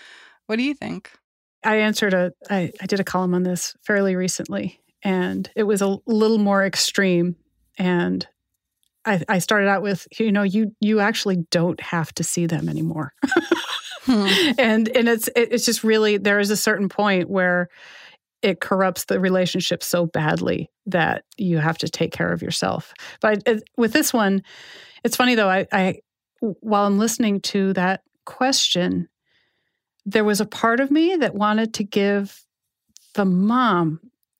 What 0.47 0.57
do 0.57 0.63
you 0.63 0.73
think? 0.73 1.11
I 1.63 1.77
answered 1.77 2.13
a 2.13 2.33
I, 2.49 2.71
I 2.81 2.85
did 2.85 2.99
a 2.99 3.05
column 3.05 3.33
on 3.33 3.43
this 3.43 3.75
fairly 3.81 4.15
recently 4.15 4.81
and 5.03 5.49
it 5.55 5.63
was 5.63 5.81
a 5.81 5.97
little 6.05 6.37
more 6.37 6.65
extreme 6.65 7.35
and 7.77 8.27
I, 9.05 9.21
I 9.27 9.39
started 9.39 9.67
out 9.67 9.81
with 9.81 10.07
you 10.19 10.31
know 10.31 10.43
you 10.43 10.75
you 10.79 10.99
actually 10.99 11.37
don't 11.51 11.79
have 11.81 12.13
to 12.15 12.23
see 12.23 12.45
them 12.45 12.69
anymore 12.69 13.13
And 14.57 14.89
and 14.89 15.07
it's 15.09 15.29
it's 15.35 15.65
just 15.65 15.83
really 15.83 16.17
there 16.17 16.39
is 16.39 16.51
a 16.51 16.57
certain 16.57 16.89
point 16.89 17.29
where 17.29 17.69
it 18.41 18.59
corrupts 18.59 19.05
the 19.05 19.19
relationship 19.19 19.81
so 19.81 20.05
badly 20.05 20.69
that 20.85 21.23
you 21.37 21.59
have 21.59 21.77
to 21.77 21.87
take 21.87 22.11
care 22.11 22.33
of 22.33 22.41
yourself. 22.41 22.93
But 23.21 23.43
it, 23.45 23.63
with 23.77 23.93
this 23.93 24.13
one 24.13 24.43
it's 25.03 25.15
funny 25.15 25.35
though 25.35 25.49
I, 25.49 25.67
I 25.71 25.99
while 26.39 26.85
i'm 26.85 26.97
listening 26.97 27.41
to 27.41 27.73
that 27.73 28.01
question 28.25 29.09
there 30.05 30.23
was 30.23 30.41
a 30.41 30.45
part 30.45 30.79
of 30.79 30.91
me 30.91 31.15
that 31.15 31.35
wanted 31.35 31.73
to 31.75 31.83
give 31.83 32.41
the 33.13 33.25
mom 33.25 33.99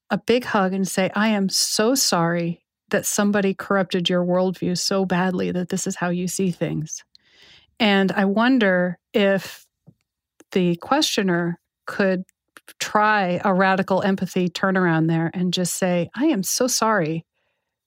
a 0.10 0.18
big 0.18 0.46
hug 0.46 0.74
and 0.74 0.88
say 0.88 1.10
i 1.16 1.30
am 1.30 1.50
so 1.50 1.96
sorry 1.96 2.64
that 2.90 3.06
somebody 3.06 3.54
corrupted 3.54 4.10
your 4.10 4.24
worldview 4.24 4.78
so 4.78 5.06
badly 5.06 5.52
that 5.52 5.70
this 5.70 5.88
is 5.88 5.96
how 5.96 6.10
you 6.10 6.28
see 6.28 6.52
things 6.52 7.04
and 7.84 8.14
I 8.14 8.24
wonder 8.24 8.98
if 9.14 9.66
the 10.54 10.78
questioner 10.78 11.60
could 11.86 12.24
try 12.80 13.42
a 13.44 13.54
radical 13.54 14.02
empathy 14.02 14.48
turnaround 14.48 15.10
there 15.10 15.30
and 15.34 15.54
just 15.54 15.74
say, 15.76 16.10
I 16.16 16.28
am 16.28 16.44
so 16.44 16.68
sorry 16.68 17.26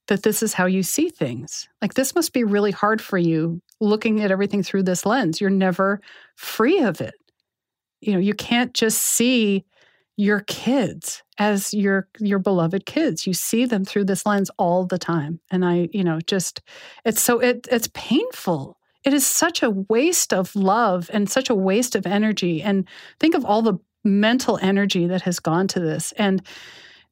that 0.09 0.23
this 0.23 0.43
is 0.43 0.53
how 0.53 0.67
you 0.67 0.83
see 0.83 1.09
things. 1.09 1.67
Like, 1.81 1.95
this 1.95 2.15
must 2.15 2.35
be 2.35 2.45
really 2.45 2.73
hard 2.73 3.01
for 3.01 3.17
you 3.17 3.63
looking 3.81 4.21
at 4.21 4.31
everything 4.31 4.63
through 4.63 4.83
this 4.83 5.07
lens. 5.07 5.41
You're 5.41 5.49
never 5.49 6.03
free 6.35 6.81
of 6.81 7.01
it. 7.01 7.15
you 8.03 8.13
know, 8.13 8.19
you 8.19 8.35
can't 8.35 8.75
just 8.75 9.03
see 9.03 9.65
your 10.19 10.41
kids 10.41 11.23
as 11.39 11.73
your 11.73 12.09
your 12.19 12.39
beloved 12.39 12.87
kids 12.87 13.27
you 13.27 13.35
see 13.35 13.67
them 13.67 13.85
through 13.85 14.05
this 14.05 14.25
lens 14.25 14.51
all 14.59 14.87
the 14.87 14.99
time 14.99 15.39
and 15.51 15.65
i 15.65 15.89
you 15.93 16.03
know 16.03 16.19
just 16.27 16.63
it's 17.05 17.21
so 17.21 17.39
it 17.39 17.69
it's 17.71 17.91
painful 17.93 18.76
it 19.07 19.15
is 19.15 19.25
such 19.25 19.63
a 19.63 19.71
waste 19.71 20.35
of 20.35 20.55
love 20.57 21.09
and 21.13 21.31
such 21.31 21.49
a 21.49 21.55
waste 21.55 21.95
of 21.95 22.07
energy. 22.07 22.61
And 22.61 22.87
think 23.21 23.37
of 23.37 23.45
all 23.45 23.63
the 23.63 23.79
mental 24.05 24.59
energy 24.61 25.07
that 25.07 25.23
has 25.23 25.39
gone 25.39 25.69
to 25.69 25.81
this. 25.81 26.13
And 26.13 26.43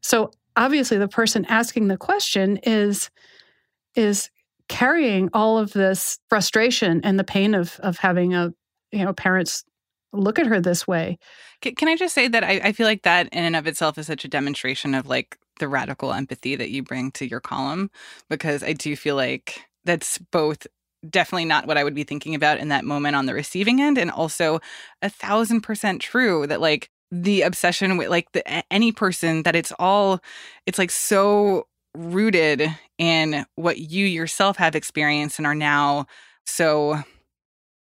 so 0.03 0.33
obviously 0.57 0.99
the 0.99 1.09
person 1.09 1.47
asking 1.49 1.87
the 1.87 1.97
question 1.97 2.59
is 2.59 3.11
is 3.95 4.29
carrying 4.69 5.31
all 5.33 5.57
of 5.57 5.73
this 5.73 6.19
frustration 6.29 7.01
and 7.05 7.19
the 7.19 7.25
pain 7.25 7.55
of 7.55 7.79
of 7.81 7.99
having 7.99 8.35
a 8.35 8.53
you 8.91 9.05
know 9.05 9.13
parents 9.13 9.65
look 10.13 10.39
at 10.39 10.47
her 10.47 10.61
this 10.61 10.87
way. 10.87 11.19
Can, 11.61 11.89
I 11.89 11.97
just 11.97 12.15
say 12.15 12.29
that 12.29 12.45
I, 12.45 12.61
I 12.65 12.73
feel 12.73 12.87
like 12.87 13.03
that 13.03 13.29
in 13.33 13.45
and 13.45 13.57
of 13.57 13.67
itself 13.67 13.99
is 13.99 14.07
such 14.07 14.25
a 14.25 14.29
demonstration 14.29 14.95
of 14.95 15.07
like 15.07 15.39
the 15.59 15.69
radical 15.69 16.13
empathy 16.13 16.57
that 16.57 16.71
you 16.71 16.83
bring 16.83 17.11
to 17.13 17.27
your 17.27 17.41
column? 17.41 17.91
Because 18.29 18.63
I 18.63 18.75
do 18.75 18.95
feel 18.97 19.17
like 19.17 19.61
that's 19.85 20.19
both 20.19 20.67
definitely 21.11 21.45
not 21.45 21.67
what 21.67 21.79
I 21.79 21.85
would 21.85 21.95
be 21.95 22.05
thinking 22.05 22.35
about 22.35 22.59
in 22.59 22.69
that 22.69 22.85
moment 22.85 23.17
on 23.17 23.27
the 23.27 23.35
receiving 23.35 23.81
end 23.81 23.99
and 23.99 24.11
also 24.11 24.61
a 25.03 25.09
thousand 25.09 25.63
percent 25.63 26.01
true 26.01 26.47
that 26.47 26.61
like 26.61 26.91
the 27.11 27.43
obsession 27.43 27.97
with 27.97 28.09
like 28.09 28.33
the 28.33 28.73
any 28.73 28.93
person 28.93 29.43
that 29.45 29.55
it's 29.55 29.73
all 29.79 30.21
it's 30.67 30.79
like 30.79 30.91
so 30.91 31.67
rooted 31.95 32.69
in 32.99 33.47
what 33.55 33.79
you 33.79 34.07
yourself 34.07 34.57
have 34.57 34.75
experienced 34.75 35.39
and 35.39 35.47
are 35.47 35.55
now 35.55 36.07
so 36.45 37.01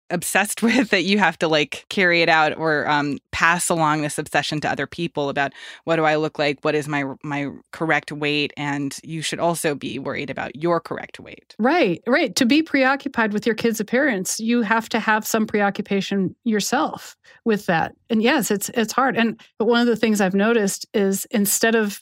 obsessed 0.10 0.62
with 0.63 0.89
that 0.89 1.04
you 1.04 1.17
have 1.19 1.38
to 1.39 1.48
like 1.48 1.86
carry 1.89 2.22
it 2.22 2.30
out 2.30 2.58
or 2.58 2.88
um, 2.88 3.17
pass 3.32 3.69
along 3.69 4.02
this 4.02 4.17
obsession 4.17 4.60
to 4.62 4.69
other 4.69 4.88
people 4.88 5.30
about 5.30 5.54
what 5.84 5.95
do 5.95 6.06
I 6.06 6.15
look 6.15 6.39
like, 6.39 6.60
what 6.62 6.76
is 6.76 6.88
my 6.88 7.04
my 7.24 7.50
correct 7.72 8.12
weight, 8.12 8.54
and 8.58 8.98
you 9.04 9.22
should 9.22 9.39
also 9.39 9.76
be 9.76 10.00
worried 10.00 10.30
about 10.30 10.56
your 10.56 10.80
correct 10.80 11.19
weight. 11.19 11.56
Right, 11.60 12.02
right. 12.08 12.36
To 12.36 12.45
be 12.45 12.62
preoccupied 12.62 13.34
with 13.34 13.45
your 13.45 13.56
kid's 13.56 13.80
appearance, 13.80 14.39
you 14.39 14.62
have 14.62 14.89
to 14.89 15.00
have 15.00 15.26
some 15.26 15.48
preoccupation 15.48 16.36
yourself 16.43 17.15
with 17.45 17.65
that. 17.67 17.93
And 18.10 18.22
yes, 18.22 18.52
it's 18.52 18.69
it's 18.69 18.93
hard. 18.93 19.17
And 19.17 19.39
but 19.58 19.65
one 19.65 19.82
of 19.82 19.88
the 19.88 19.95
things 19.95 20.22
I've 20.22 20.36
noticed 20.36 20.86
is 20.93 21.26
instead 21.32 21.76
of 21.76 22.00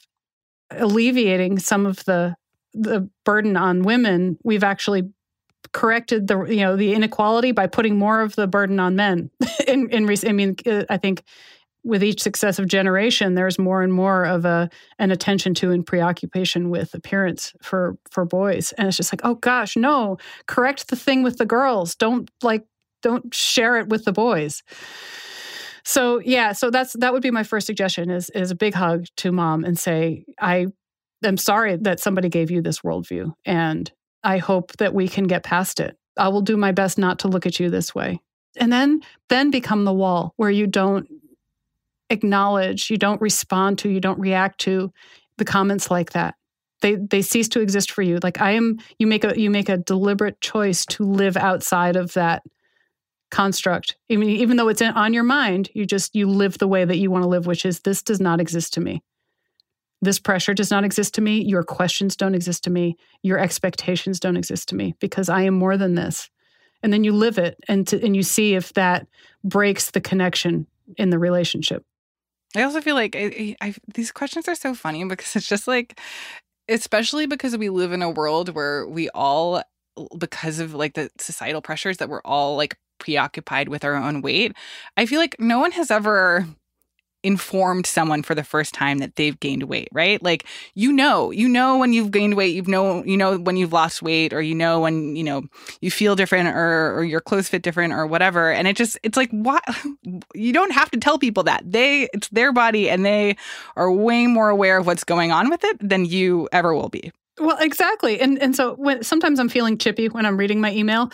alleviating 0.70 1.58
some 1.58 1.86
of 1.86 2.04
the 2.04 2.34
the 2.74 3.08
burden 3.24 3.56
on 3.56 3.82
women, 3.82 4.38
we've 4.44 4.64
actually 4.64 5.02
corrected 5.72 6.26
the 6.28 6.44
you 6.44 6.60
know 6.60 6.76
the 6.76 6.94
inequality 6.94 7.52
by 7.52 7.66
putting 7.66 7.96
more 7.96 8.20
of 8.20 8.34
the 8.36 8.46
burden 8.46 8.80
on 8.80 8.96
men. 8.96 9.30
in 9.66 9.90
in 9.90 10.06
recent 10.06 10.30
I 10.30 10.32
mean, 10.32 10.56
uh, 10.66 10.84
I 10.88 10.96
think 10.96 11.22
with 11.84 12.02
each 12.02 12.20
successive 12.20 12.66
generation, 12.66 13.34
there's 13.34 13.58
more 13.58 13.82
and 13.82 13.92
more 13.92 14.24
of 14.24 14.44
a 14.44 14.68
an 14.98 15.10
attention 15.10 15.54
to 15.54 15.70
and 15.70 15.86
preoccupation 15.86 16.70
with 16.70 16.94
appearance 16.94 17.52
for 17.62 17.96
for 18.10 18.24
boys, 18.24 18.72
and 18.72 18.88
it's 18.88 18.96
just 18.96 19.12
like, 19.12 19.22
oh 19.24 19.36
gosh, 19.36 19.76
no, 19.76 20.18
correct 20.46 20.88
the 20.88 20.96
thing 20.96 21.22
with 21.22 21.38
the 21.38 21.46
girls. 21.46 21.94
Don't 21.94 22.30
like 22.42 22.66
don't 23.02 23.32
share 23.34 23.78
it 23.78 23.88
with 23.88 24.04
the 24.04 24.12
boys. 24.12 24.62
So 25.84 26.20
yeah, 26.20 26.52
so 26.52 26.70
that's 26.70 26.94
that 26.94 27.12
would 27.12 27.22
be 27.22 27.30
my 27.30 27.44
first 27.44 27.66
suggestion 27.66 28.10
is 28.10 28.30
is 28.30 28.50
a 28.50 28.56
big 28.56 28.74
hug 28.74 29.06
to 29.18 29.32
mom 29.32 29.64
and 29.64 29.78
say 29.78 30.24
I 30.40 30.66
am 31.24 31.36
sorry 31.36 31.76
that 31.76 32.00
somebody 32.00 32.28
gave 32.28 32.50
you 32.50 32.60
this 32.60 32.80
worldview 32.80 33.32
and 33.44 33.90
I 34.28 34.36
hope 34.36 34.76
that 34.76 34.92
we 34.92 35.08
can 35.08 35.24
get 35.24 35.42
past 35.42 35.80
it. 35.80 35.96
I 36.18 36.28
will 36.28 36.42
do 36.42 36.58
my 36.58 36.70
best 36.70 36.98
not 36.98 37.20
to 37.20 37.28
look 37.28 37.46
at 37.46 37.58
you 37.58 37.70
this 37.70 37.94
way. 37.94 38.20
And 38.58 38.70
then 38.70 39.00
then 39.30 39.50
become 39.50 39.86
the 39.86 39.92
wall 39.94 40.34
where 40.36 40.50
you 40.50 40.66
don't 40.66 41.08
acknowledge, 42.10 42.90
you 42.90 42.98
don't 42.98 43.22
respond 43.22 43.78
to, 43.78 43.88
you 43.88 44.00
don't 44.00 44.20
react 44.20 44.60
to 44.60 44.92
the 45.38 45.46
comments 45.46 45.90
like 45.90 46.12
that. 46.12 46.34
They 46.82 46.96
they 46.96 47.22
cease 47.22 47.48
to 47.48 47.60
exist 47.60 47.90
for 47.90 48.02
you. 48.02 48.18
Like 48.22 48.38
I 48.38 48.50
am 48.50 48.78
you 48.98 49.06
make 49.06 49.24
a 49.24 49.32
you 49.40 49.48
make 49.48 49.70
a 49.70 49.78
deliberate 49.78 50.42
choice 50.42 50.84
to 50.86 51.04
live 51.04 51.38
outside 51.38 51.96
of 51.96 52.12
that 52.12 52.42
construct. 53.30 53.96
Even 54.10 54.28
even 54.28 54.58
though 54.58 54.68
it's 54.68 54.82
on 54.82 55.14
your 55.14 55.24
mind, 55.24 55.70
you 55.72 55.86
just 55.86 56.14
you 56.14 56.28
live 56.28 56.58
the 56.58 56.68
way 56.68 56.84
that 56.84 56.98
you 56.98 57.10
want 57.10 57.22
to 57.22 57.28
live, 57.28 57.46
which 57.46 57.64
is 57.64 57.80
this 57.80 58.02
does 58.02 58.20
not 58.20 58.42
exist 58.42 58.74
to 58.74 58.82
me. 58.82 59.02
This 60.00 60.18
pressure 60.18 60.54
does 60.54 60.70
not 60.70 60.84
exist 60.84 61.14
to 61.14 61.20
me. 61.20 61.42
Your 61.42 61.62
questions 61.62 62.16
don't 62.16 62.34
exist 62.34 62.64
to 62.64 62.70
me. 62.70 62.96
Your 63.22 63.38
expectations 63.38 64.20
don't 64.20 64.36
exist 64.36 64.68
to 64.68 64.76
me 64.76 64.94
because 65.00 65.28
I 65.28 65.42
am 65.42 65.54
more 65.54 65.76
than 65.76 65.94
this. 65.94 66.30
And 66.82 66.92
then 66.92 67.02
you 67.02 67.12
live 67.12 67.38
it 67.38 67.58
and, 67.66 67.86
to, 67.88 68.04
and 68.04 68.14
you 68.14 68.22
see 68.22 68.54
if 68.54 68.74
that 68.74 69.06
breaks 69.42 69.90
the 69.90 70.00
connection 70.00 70.66
in 70.96 71.10
the 71.10 71.18
relationship. 71.18 71.84
I 72.56 72.62
also 72.62 72.80
feel 72.80 72.94
like 72.94 73.16
I, 73.16 73.56
I, 73.60 73.74
these 73.94 74.12
questions 74.12 74.48
are 74.48 74.54
so 74.54 74.74
funny 74.74 75.04
because 75.04 75.34
it's 75.34 75.48
just 75.48 75.66
like, 75.66 76.00
especially 76.68 77.26
because 77.26 77.56
we 77.56 77.68
live 77.68 77.92
in 77.92 78.02
a 78.02 78.10
world 78.10 78.50
where 78.50 78.86
we 78.86 79.10
all, 79.10 79.62
because 80.16 80.60
of 80.60 80.74
like 80.74 80.94
the 80.94 81.10
societal 81.18 81.60
pressures 81.60 81.96
that 81.96 82.08
we're 82.08 82.22
all 82.24 82.56
like 82.56 82.76
preoccupied 82.98 83.68
with 83.68 83.84
our 83.84 83.96
own 83.96 84.22
weight. 84.22 84.54
I 84.96 85.06
feel 85.06 85.18
like 85.18 85.36
no 85.38 85.58
one 85.58 85.72
has 85.72 85.90
ever 85.90 86.46
informed 87.22 87.86
someone 87.86 88.22
for 88.22 88.34
the 88.34 88.44
first 88.44 88.74
time 88.74 88.98
that 88.98 89.16
they've 89.16 89.38
gained 89.40 89.64
weight, 89.64 89.88
right? 89.92 90.22
Like 90.22 90.44
you 90.74 90.92
know, 90.92 91.30
you 91.30 91.48
know 91.48 91.78
when 91.78 91.92
you've 91.92 92.10
gained 92.10 92.36
weight, 92.36 92.54
you 92.54 92.62
know, 92.62 93.04
you 93.04 93.16
know 93.16 93.38
when 93.38 93.56
you've 93.56 93.72
lost 93.72 94.02
weight, 94.02 94.32
or 94.32 94.40
you 94.40 94.54
know 94.54 94.80
when 94.80 95.16
you 95.16 95.24
know 95.24 95.42
you 95.80 95.90
feel 95.90 96.16
different, 96.16 96.48
or 96.48 96.94
or 96.96 97.04
your 97.04 97.20
clothes 97.20 97.48
fit 97.48 97.62
different, 97.62 97.92
or 97.92 98.06
whatever. 98.06 98.50
And 98.52 98.68
it 98.68 98.76
just 98.76 98.98
it's 99.02 99.16
like 99.16 99.30
why 99.30 99.60
you 100.34 100.52
don't 100.52 100.72
have 100.72 100.90
to 100.92 100.98
tell 100.98 101.18
people 101.18 101.42
that 101.44 101.62
they 101.70 102.08
it's 102.12 102.28
their 102.28 102.52
body, 102.52 102.88
and 102.88 103.04
they 103.04 103.36
are 103.76 103.90
way 103.90 104.26
more 104.26 104.48
aware 104.48 104.78
of 104.78 104.86
what's 104.86 105.04
going 105.04 105.32
on 105.32 105.50
with 105.50 105.64
it 105.64 105.76
than 105.80 106.04
you 106.04 106.48
ever 106.52 106.74
will 106.74 106.88
be. 106.88 107.12
Well, 107.40 107.56
exactly. 107.60 108.20
And 108.20 108.40
and 108.40 108.54
so 108.54 108.74
when 108.74 109.02
sometimes 109.02 109.38
I'm 109.38 109.48
feeling 109.48 109.78
chippy 109.78 110.08
when 110.08 110.26
I'm 110.26 110.36
reading 110.36 110.60
my 110.60 110.72
email 110.72 111.10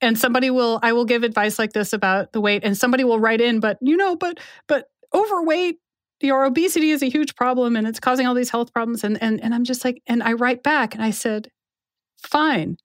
and 0.00 0.18
somebody 0.18 0.50
will 0.50 0.78
I 0.82 0.92
will 0.92 1.04
give 1.04 1.22
advice 1.22 1.58
like 1.58 1.72
this 1.72 1.92
about 1.92 2.32
the 2.32 2.40
weight 2.40 2.64
and 2.64 2.76
somebody 2.76 3.04
will 3.04 3.20
write 3.20 3.40
in 3.40 3.60
but 3.60 3.78
you 3.80 3.96
know 3.96 4.16
but 4.16 4.38
but 4.66 4.88
overweight 5.14 5.78
your 6.20 6.44
obesity 6.44 6.90
is 6.90 7.02
a 7.02 7.10
huge 7.10 7.34
problem 7.36 7.76
and 7.76 7.86
it's 7.86 8.00
causing 8.00 8.26
all 8.26 8.34
these 8.34 8.50
health 8.50 8.72
problems 8.72 9.04
and 9.04 9.20
and 9.22 9.40
and 9.42 9.54
I'm 9.54 9.64
just 9.64 9.84
like 9.84 10.02
and 10.06 10.22
I 10.22 10.32
write 10.32 10.62
back 10.62 10.94
and 10.94 11.02
I 11.02 11.10
said 11.10 11.50
fine. 12.16 12.78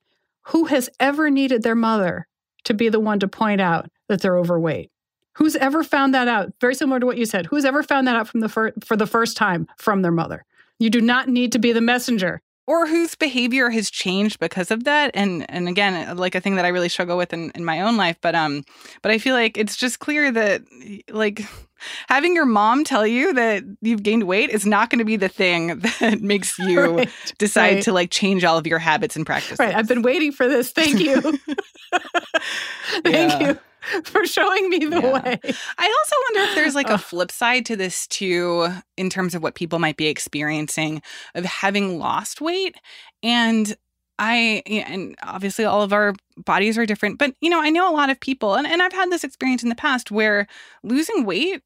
Who 0.48 0.66
has 0.66 0.90
ever 1.00 1.30
needed 1.30 1.64
their 1.64 1.76
mother 1.76 2.28
to 2.66 2.74
be 2.74 2.90
the 2.90 3.00
one 3.00 3.20
to 3.20 3.28
point 3.28 3.62
out 3.62 3.90
that 4.10 4.22
they're 4.22 4.38
overweight? 4.38 4.92
Who's 5.36 5.56
ever 5.56 5.84
found 5.84 6.14
that 6.14 6.28
out? 6.28 6.52
Very 6.60 6.76
similar 6.76 7.00
to 7.00 7.06
what 7.06 7.18
you 7.18 7.26
said. 7.26 7.46
Who's 7.46 7.64
ever 7.64 7.84
found 7.84 8.08
that 8.08 8.16
out 8.16 8.28
from 8.28 8.42
the 8.42 8.50
fir- 8.50 8.74
for 8.84 8.98
the 8.98 9.08
first 9.08 9.38
time 9.38 9.68
from 9.78 10.02
their 10.02 10.12
mother? 10.12 10.46
You 10.78 10.90
do 10.90 11.00
not 11.00 11.30
need 11.30 11.52
to 11.54 11.60
be 11.60 11.72
the 11.72 11.82
messenger 11.82 12.42
or 12.72 12.88
whose 12.88 13.16
behavior 13.16 13.70
has 13.70 13.92
changed 13.92 14.40
because 14.40 14.72
of 14.72 14.86
that. 14.86 15.12
And 15.14 15.46
and 15.50 15.68
again 15.68 16.16
like 16.16 16.36
a 16.36 16.42
thing 16.42 16.56
that 16.56 16.66
i 16.66 16.70
really 16.70 16.90
struggle 16.90 17.18
with 17.18 17.34
in, 17.34 17.52
in 17.52 17.66
my 17.66 17.82
own 17.82 17.98
life 17.98 18.18
but 18.22 18.36
um 18.36 18.64
but 19.02 19.12
i 19.12 19.18
feel 19.18 19.36
like 19.36 19.58
it's 19.58 19.76
just 19.76 20.00
clear 20.00 20.32
that 20.32 20.62
like 21.10 21.42
having 22.08 22.36
your 22.36 22.46
mom 22.46 22.84
tell 22.84 23.06
you 23.06 23.34
that 23.34 23.64
you've 23.82 24.04
gained 24.04 24.24
weight 24.24 24.50
is 24.50 24.66
not 24.66 24.90
going 24.90 25.00
to 25.00 25.06
be 25.06 25.16
the 25.16 25.28
thing 25.28 25.80
that 26.00 26.22
makes 26.22 26.58
you 26.60 26.82
right, 26.98 27.34
decide 27.38 27.76
right. 27.76 27.84
to 27.84 27.92
like 27.92 28.12
change 28.12 28.44
all 28.44 28.58
of 28.58 28.68
your 28.68 28.80
habits 28.80 29.16
and 29.16 29.26
practices. 29.26 29.60
Right 29.60 29.76
i've 29.76 29.88
been 29.88 30.02
waiting 30.02 30.32
for 30.32 30.48
this. 30.48 30.72
Thank 30.72 31.00
you. 31.00 31.22
Thank 33.04 33.06
yeah. 33.06 33.40
you 33.40 33.60
for 34.04 34.26
showing 34.26 34.70
me 34.70 34.86
the 34.86 35.02
yeah. 35.02 35.14
way. 35.14 35.40
I 35.78 35.96
also 36.00 36.16
wonder 36.30 36.50
if 36.50 36.56
there's 36.56 36.76
like 36.76 36.90
a 36.90 36.98
flip 36.98 37.32
side 37.32 37.66
to 37.68 37.76
this 37.76 38.08
too, 38.08 38.68
in 38.98 39.10
terms 39.10 39.36
of 39.36 39.44
what 39.44 39.56
people 39.56 39.80
might 39.80 39.98
be 39.98 40.08
experiencing 40.08 41.02
of 41.36 41.46
having 41.46 42.00
lost 42.00 42.42
weight. 42.42 42.76
And 43.24 43.76
I, 44.20 44.62
and 44.68 45.16
obviously 45.24 45.66
all 45.66 45.82
of 45.82 45.94
our 45.94 46.14
bodies 46.38 46.78
are 46.78 46.86
different, 46.86 47.18
but 47.18 47.34
you 47.42 47.50
know, 47.50 47.62
I 47.62 47.70
know 47.70 47.92
a 47.92 47.96
lot 47.96 48.10
of 48.10 48.20
people, 48.20 48.56
and, 48.56 48.68
and 48.68 48.82
I've 48.82 48.94
had 48.94 49.12
this 49.12 49.24
experience 49.24 49.64
in 49.64 49.70
the 49.70 49.76
past 49.76 50.12
where 50.12 50.48
losing 50.84 51.26
weight 51.26 51.64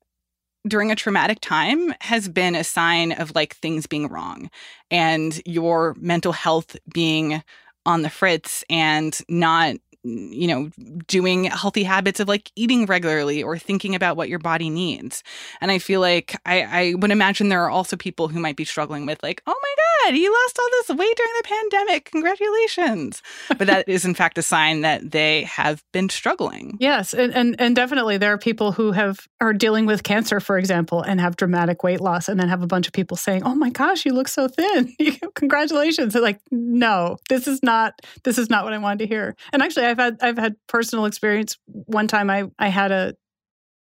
during 0.67 0.91
a 0.91 0.95
traumatic 0.95 1.39
time 1.41 1.93
has 2.01 2.27
been 2.27 2.55
a 2.55 2.63
sign 2.63 3.11
of 3.11 3.35
like 3.35 3.55
things 3.55 3.85
being 3.85 4.07
wrong 4.07 4.49
and 4.89 5.41
your 5.45 5.95
mental 5.99 6.31
health 6.31 6.75
being 6.91 7.43
on 7.85 8.01
the 8.01 8.09
fritz 8.09 8.63
and 8.69 9.19
not 9.29 9.75
you 10.05 10.47
know, 10.47 10.69
doing 11.07 11.45
healthy 11.45 11.83
habits 11.83 12.19
of 12.19 12.27
like 12.27 12.51
eating 12.55 12.85
regularly 12.85 13.41
or 13.41 13.57
thinking 13.57 13.95
about 13.95 14.15
what 14.15 14.29
your 14.29 14.39
body 14.39 14.69
needs. 14.69 15.23
And 15.61 15.71
I 15.71 15.79
feel 15.79 15.99
like 15.99 16.35
I, 16.45 16.61
I 16.61 16.93
would 16.95 17.11
imagine 17.11 17.49
there 17.49 17.63
are 17.63 17.69
also 17.69 17.95
people 17.95 18.27
who 18.27 18.39
might 18.39 18.55
be 18.55 18.65
struggling 18.65 19.05
with 19.05 19.21
like, 19.23 19.41
oh 19.47 19.55
my 19.61 19.75
God, 20.05 20.15
you 20.15 20.31
lost 20.31 20.59
all 20.59 20.69
this 20.71 20.89
weight 20.97 21.17
during 21.17 21.33
the 21.37 21.43
pandemic. 21.43 22.11
Congratulations. 22.11 23.21
but 23.57 23.67
that 23.67 23.89
is 23.89 24.05
in 24.05 24.13
fact 24.13 24.37
a 24.37 24.41
sign 24.41 24.81
that 24.81 25.11
they 25.11 25.43
have 25.43 25.83
been 25.91 26.09
struggling. 26.09 26.77
Yes. 26.79 27.13
And, 27.13 27.33
and 27.33 27.59
and 27.59 27.75
definitely 27.75 28.17
there 28.17 28.33
are 28.33 28.37
people 28.37 28.71
who 28.71 28.91
have 28.91 29.27
are 29.41 29.53
dealing 29.53 29.85
with 29.85 30.03
cancer, 30.03 30.39
for 30.39 30.57
example, 30.57 31.01
and 31.01 31.19
have 31.19 31.35
dramatic 31.35 31.83
weight 31.83 32.01
loss 32.01 32.29
and 32.29 32.39
then 32.39 32.49
have 32.49 32.61
a 32.61 32.67
bunch 32.67 32.87
of 32.87 32.93
people 32.93 33.17
saying, 33.17 33.43
Oh 33.43 33.55
my 33.55 33.69
gosh, 33.69 34.05
you 34.05 34.13
look 34.13 34.27
so 34.27 34.47
thin. 34.47 34.95
Congratulations. 35.35 36.13
They're 36.13 36.21
like, 36.21 36.39
no, 36.51 37.17
this 37.29 37.47
is 37.47 37.63
not 37.63 37.99
this 38.23 38.37
is 38.37 38.49
not 38.49 38.63
what 38.63 38.73
I 38.73 38.77
wanted 38.77 38.99
to 38.99 39.07
hear. 39.07 39.35
And 39.51 39.61
actually 39.61 39.85
I 39.85 39.94
I've 39.99 40.03
had 40.03 40.17
I've 40.21 40.37
had 40.37 40.55
personal 40.67 41.05
experience. 41.05 41.57
One 41.67 42.07
time 42.07 42.29
I 42.29 42.49
I 42.59 42.67
had 42.67 42.91
a 42.91 43.15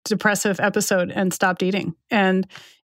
depressive 0.05 0.59
episode 0.61 1.11
and 1.11 1.33
stopped 1.33 1.63
eating. 1.63 1.95
And 2.11 2.47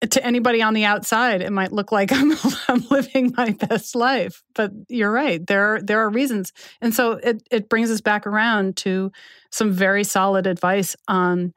to 0.09 0.25
anybody 0.25 0.61
on 0.61 0.73
the 0.73 0.85
outside, 0.85 1.41
it 1.41 1.51
might 1.51 1.71
look 1.71 1.91
like 1.91 2.11
I'm, 2.13 2.33
I'm 2.67 2.85
living 2.89 3.33
my 3.37 3.51
best 3.51 3.95
life. 3.95 4.43
But 4.55 4.71
you're 4.89 5.11
right. 5.11 5.45
There, 5.45 5.79
there 5.81 6.01
are 6.01 6.09
reasons. 6.09 6.51
And 6.81 6.93
so 6.93 7.13
it, 7.13 7.43
it 7.51 7.69
brings 7.69 7.91
us 7.91 8.01
back 8.01 8.25
around 8.27 8.77
to 8.77 9.11
some 9.51 9.71
very 9.71 10.03
solid 10.03 10.47
advice 10.47 10.95
on 11.07 11.53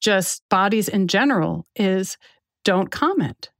just 0.00 0.42
bodies 0.50 0.88
in 0.88 1.08
general 1.08 1.66
is 1.76 2.16
don't 2.64 2.90
comment. 2.90 3.50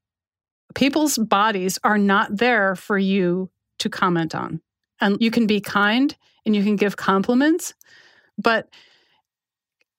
People's 0.75 1.19
bodies 1.19 1.79
are 1.85 1.99
not 1.99 2.37
there 2.37 2.75
for 2.75 2.99
you 2.99 3.51
to 3.79 3.89
comment 3.89 4.35
on. 4.35 4.61
And 5.01 5.21
you 5.21 5.31
can 5.31 5.47
be 5.47 5.61
kind 5.61 6.17
and 6.47 6.55
you 6.55 6.63
can 6.63 6.77
give 6.77 6.97
compliments, 6.97 7.75
but 8.39 8.69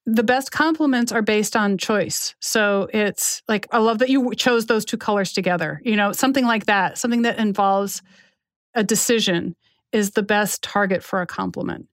the 0.05 0.23
best 0.23 0.51
compliments 0.51 1.11
are 1.11 1.23
based 1.23 1.55
on 1.55 1.77
choice. 1.77 2.35
So 2.39 2.87
it's 2.93 3.41
like, 3.47 3.67
I 3.71 3.79
love 3.79 3.99
that 3.99 4.09
you 4.09 4.33
chose 4.35 4.67
those 4.67 4.85
two 4.85 4.97
colors 4.97 5.33
together. 5.33 5.81
You 5.83 5.95
know, 5.95 6.11
something 6.11 6.45
like 6.45 6.67
that, 6.67 6.97
something 6.97 7.23
that 7.23 7.39
involves 7.39 8.03
a 8.75 8.83
decision 8.83 9.55
is 9.91 10.11
the 10.11 10.23
best 10.23 10.61
target 10.61 11.03
for 11.03 11.21
a 11.21 11.27
compliment 11.27 11.87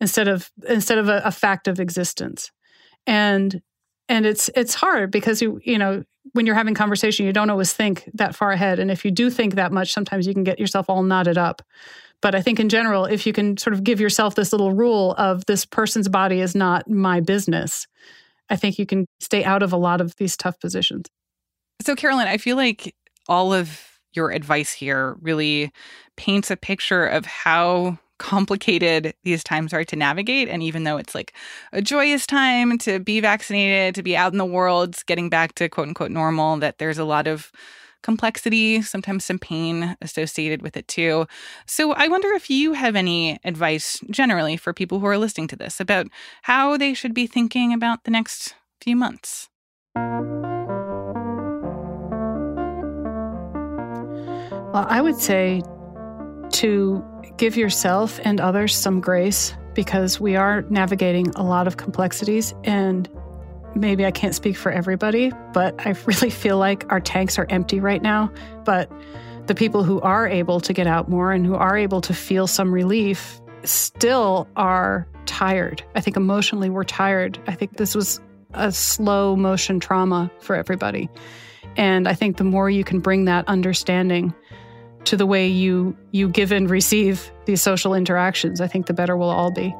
instead 0.00 0.28
of 0.28 0.50
instead 0.68 0.98
of 0.98 1.08
a, 1.08 1.22
a 1.24 1.30
fact 1.30 1.68
of 1.68 1.80
existence. 1.80 2.50
And 3.06 3.62
and 4.08 4.26
it's 4.26 4.50
it's 4.54 4.74
hard 4.74 5.10
because 5.10 5.40
you 5.40 5.60
you 5.64 5.78
know 5.78 6.04
when 6.32 6.46
you're 6.46 6.54
having 6.54 6.74
conversation 6.74 7.26
you 7.26 7.32
don't 7.32 7.50
always 7.50 7.72
think 7.72 8.08
that 8.14 8.34
far 8.34 8.50
ahead. 8.50 8.78
And 8.78 8.90
if 8.90 9.04
you 9.04 9.10
do 9.10 9.30
think 9.30 9.54
that 9.54 9.72
much 9.72 9.92
sometimes 9.92 10.26
you 10.26 10.34
can 10.34 10.44
get 10.44 10.58
yourself 10.58 10.88
all 10.88 11.02
knotted 11.02 11.38
up. 11.38 11.62
But 12.20 12.34
i 12.34 12.40
think 12.40 12.58
in 12.58 12.68
general 12.68 13.04
if 13.04 13.26
you 13.26 13.32
can 13.32 13.56
sort 13.56 13.74
of 13.74 13.84
give 13.84 14.00
yourself 14.00 14.34
this 14.34 14.52
little 14.52 14.72
rule 14.72 15.14
of 15.18 15.44
this 15.46 15.64
person's 15.66 16.08
body 16.08 16.40
is 16.40 16.54
not 16.54 16.88
my 16.88 17.20
business 17.20 17.86
i 18.48 18.56
think 18.56 18.78
you 18.78 18.86
can 18.86 19.06
stay 19.20 19.44
out 19.44 19.62
of 19.62 19.72
a 19.72 19.76
lot 19.76 20.00
of 20.00 20.16
these 20.16 20.36
tough 20.36 20.58
positions. 20.58 21.06
So 21.82 21.94
carolyn 21.94 22.28
i 22.28 22.38
feel 22.38 22.56
like 22.56 22.94
all 23.28 23.52
of 23.52 23.94
your 24.14 24.30
advice 24.30 24.72
here 24.72 25.16
really 25.20 25.70
paints 26.16 26.50
a 26.50 26.56
picture 26.56 27.04
of 27.04 27.26
how 27.26 27.98
complicated 28.18 29.14
these 29.24 29.42
times 29.44 29.72
are 29.72 29.84
to 29.84 29.96
navigate. 29.96 30.48
And 30.48 30.62
even 30.62 30.84
though 30.84 30.96
it's 30.96 31.14
like 31.14 31.34
a 31.72 31.82
joyous 31.82 32.26
time 32.26 32.78
to 32.78 33.00
be 33.00 33.20
vaccinated, 33.20 33.94
to 33.96 34.02
be 34.02 34.16
out 34.16 34.32
in 34.32 34.38
the 34.38 34.44
world, 34.44 34.96
getting 35.06 35.28
back 35.28 35.54
to 35.56 35.68
quote 35.68 35.88
unquote 35.88 36.10
normal, 36.10 36.56
that 36.58 36.78
there's 36.78 36.98
a 36.98 37.04
lot 37.04 37.26
of 37.26 37.50
complexity, 38.02 38.82
sometimes 38.82 39.24
some 39.24 39.38
pain 39.38 39.96
associated 40.02 40.60
with 40.62 40.76
it 40.76 40.86
too. 40.86 41.26
So 41.66 41.92
I 41.94 42.06
wonder 42.06 42.28
if 42.32 42.50
you 42.50 42.74
have 42.74 42.96
any 42.96 43.38
advice 43.44 43.98
generally 44.10 44.56
for 44.56 44.74
people 44.74 45.00
who 45.00 45.06
are 45.06 45.18
listening 45.18 45.48
to 45.48 45.56
this 45.56 45.80
about 45.80 46.06
how 46.42 46.76
they 46.76 46.92
should 46.92 47.14
be 47.14 47.26
thinking 47.26 47.72
about 47.72 48.04
the 48.04 48.10
next 48.10 48.54
few 48.80 48.94
months. 48.94 49.48
Well, 54.74 54.86
I 54.88 55.00
would 55.00 55.16
say 55.16 55.62
to 56.52 57.13
give 57.36 57.56
yourself 57.56 58.20
and 58.24 58.40
others 58.40 58.74
some 58.74 59.00
grace 59.00 59.54
because 59.74 60.20
we 60.20 60.36
are 60.36 60.62
navigating 60.62 61.28
a 61.30 61.42
lot 61.42 61.66
of 61.66 61.76
complexities 61.76 62.54
and 62.64 63.08
maybe 63.74 64.06
I 64.06 64.10
can't 64.10 64.34
speak 64.34 64.56
for 64.56 64.70
everybody, 64.70 65.32
but 65.52 65.74
I 65.84 65.90
really 66.06 66.30
feel 66.30 66.58
like 66.58 66.90
our 66.90 67.00
tanks 67.00 67.38
are 67.38 67.46
empty 67.50 67.80
right 67.80 68.02
now. 68.02 68.32
But 68.64 68.90
the 69.46 69.54
people 69.54 69.84
who 69.84 70.00
are 70.00 70.26
able 70.26 70.60
to 70.60 70.72
get 70.72 70.86
out 70.86 71.08
more 71.08 71.32
and 71.32 71.44
who 71.44 71.54
are 71.54 71.76
able 71.76 72.00
to 72.02 72.14
feel 72.14 72.46
some 72.46 72.72
relief 72.72 73.40
still 73.64 74.48
are 74.56 75.06
tired. 75.26 75.82
I 75.94 76.00
think 76.00 76.16
emotionally 76.16 76.70
we're 76.70 76.84
tired. 76.84 77.38
I 77.46 77.54
think 77.54 77.76
this 77.76 77.94
was 77.94 78.20
a 78.54 78.70
slow 78.72 79.36
motion 79.36 79.80
trauma 79.80 80.30
for 80.40 80.54
everybody. 80.54 81.08
And 81.76 82.06
I 82.06 82.14
think 82.14 82.36
the 82.36 82.44
more 82.44 82.70
you 82.70 82.84
can 82.84 83.00
bring 83.00 83.24
that 83.24 83.46
understanding 83.48 84.32
to 85.06 85.16
the 85.16 85.26
way 85.26 85.46
you 85.46 85.96
you 86.10 86.28
give 86.28 86.52
and 86.52 86.68
receive 86.68 87.30
these 87.46 87.62
social 87.62 87.94
interactions, 87.94 88.60
I 88.60 88.66
think 88.66 88.86
the 88.86 88.94
better 88.94 89.16
we'll 89.16 89.30
all 89.30 89.50
be. 89.50 89.74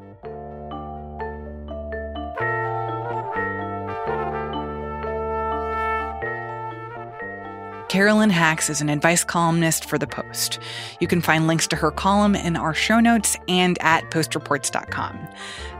Carolyn 7.94 8.30
Hax 8.30 8.68
is 8.70 8.80
an 8.80 8.88
advice 8.88 9.22
columnist 9.22 9.84
for 9.84 9.98
The 9.98 10.08
Post. 10.08 10.58
You 10.98 11.06
can 11.06 11.20
find 11.20 11.46
links 11.46 11.68
to 11.68 11.76
her 11.76 11.92
column 11.92 12.34
in 12.34 12.56
our 12.56 12.74
show 12.74 12.98
notes 12.98 13.36
and 13.46 13.78
at 13.80 14.10
postreports.com. 14.10 15.28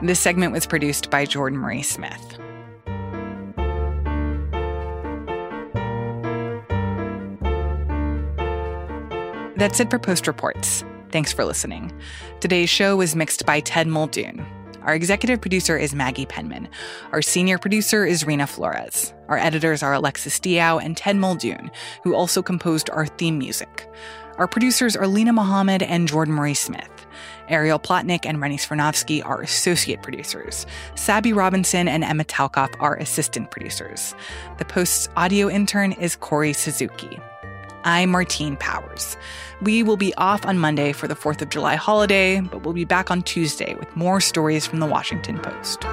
This 0.01 0.21
segment 0.21 0.53
was 0.53 0.65
produced 0.65 1.11
by 1.11 1.25
Jordan 1.25 1.59
Marie 1.59 1.83
Smith. 1.83 2.39
That's 9.57 9.79
it 9.79 9.89
for 9.89 10.01
Post 10.01 10.27
Reports. 10.27 10.85
Thanks 11.13 11.33
for 11.33 11.45
listening. 11.45 11.93
Today's 12.41 12.69
show 12.69 12.97
was 12.97 13.15
mixed 13.15 13.47
by 13.47 13.61
Ted 13.61 13.87
Muldoon. 13.87 14.45
Our 14.83 14.97
executive 14.97 15.41
producer 15.41 15.79
is 15.79 15.95
Maggie 15.95 16.27
Penman. 16.27 16.69
Our 17.13 17.23
senior 17.23 17.57
producer 17.57 18.05
is 18.05 18.25
Reena 18.25 18.49
Flores. 18.49 19.15
Our 19.29 19.39
editors 19.39 19.83
are 19.83 19.95
Alexis 19.95 20.41
Diao 20.41 20.83
and 20.83 20.97
Ted 20.97 21.17
Muldoon, 21.17 21.71
who 22.03 22.17
also 22.17 22.43
composed 22.43 22.91
our 22.91 23.07
theme 23.07 23.39
music. 23.39 23.89
Our 24.39 24.49
producers 24.49 24.97
are 24.97 25.05
Linah 25.05 25.33
Mohammad 25.33 25.85
and 25.85 26.09
Jordan 26.09 26.35
Marie 26.35 26.55
Smith. 26.55 26.91
Ariel 27.49 27.79
Plotnick 27.79 28.27
and 28.27 28.41
Rennie 28.41 28.59
Svirnovskiy 28.59 29.25
are 29.25 29.41
associate 29.41 30.03
producers. 30.03 30.67
Sabby 30.97 31.33
Robinson 31.33 31.87
and 31.87 32.03
Emma 32.03 32.25
Talkoff 32.25 32.75
are 32.81 32.97
assistant 32.97 33.53
producers. 33.53 34.17
The 34.59 34.65
Post's 34.65 35.09
audio 35.17 35.49
intern 35.49 35.93
is 35.93 36.17
Corey 36.17 36.53
Suzuki. 36.53 37.21
I'm 37.87 38.11
Martine 38.11 38.57
Powers. 38.57 39.15
We 39.61 39.83
will 39.83 39.99
be 39.99 40.15
off 40.15 40.47
on 40.47 40.59
Monday 40.59 40.93
for 40.93 41.07
the 41.07 41.15
4th 41.15 41.43
of 41.43 41.51
July 41.51 41.75
holiday, 41.75 42.41
but 42.41 42.63
we'll 42.63 42.73
be 42.73 42.87
back 42.87 43.11
on 43.11 43.23
Tuesday 43.23 43.75
with 43.75 43.95
more 43.95 44.23
stories 44.23 44.67
from 44.67 44.81
the 44.81 44.87
Washington 44.87 45.39
Post. 45.39 45.85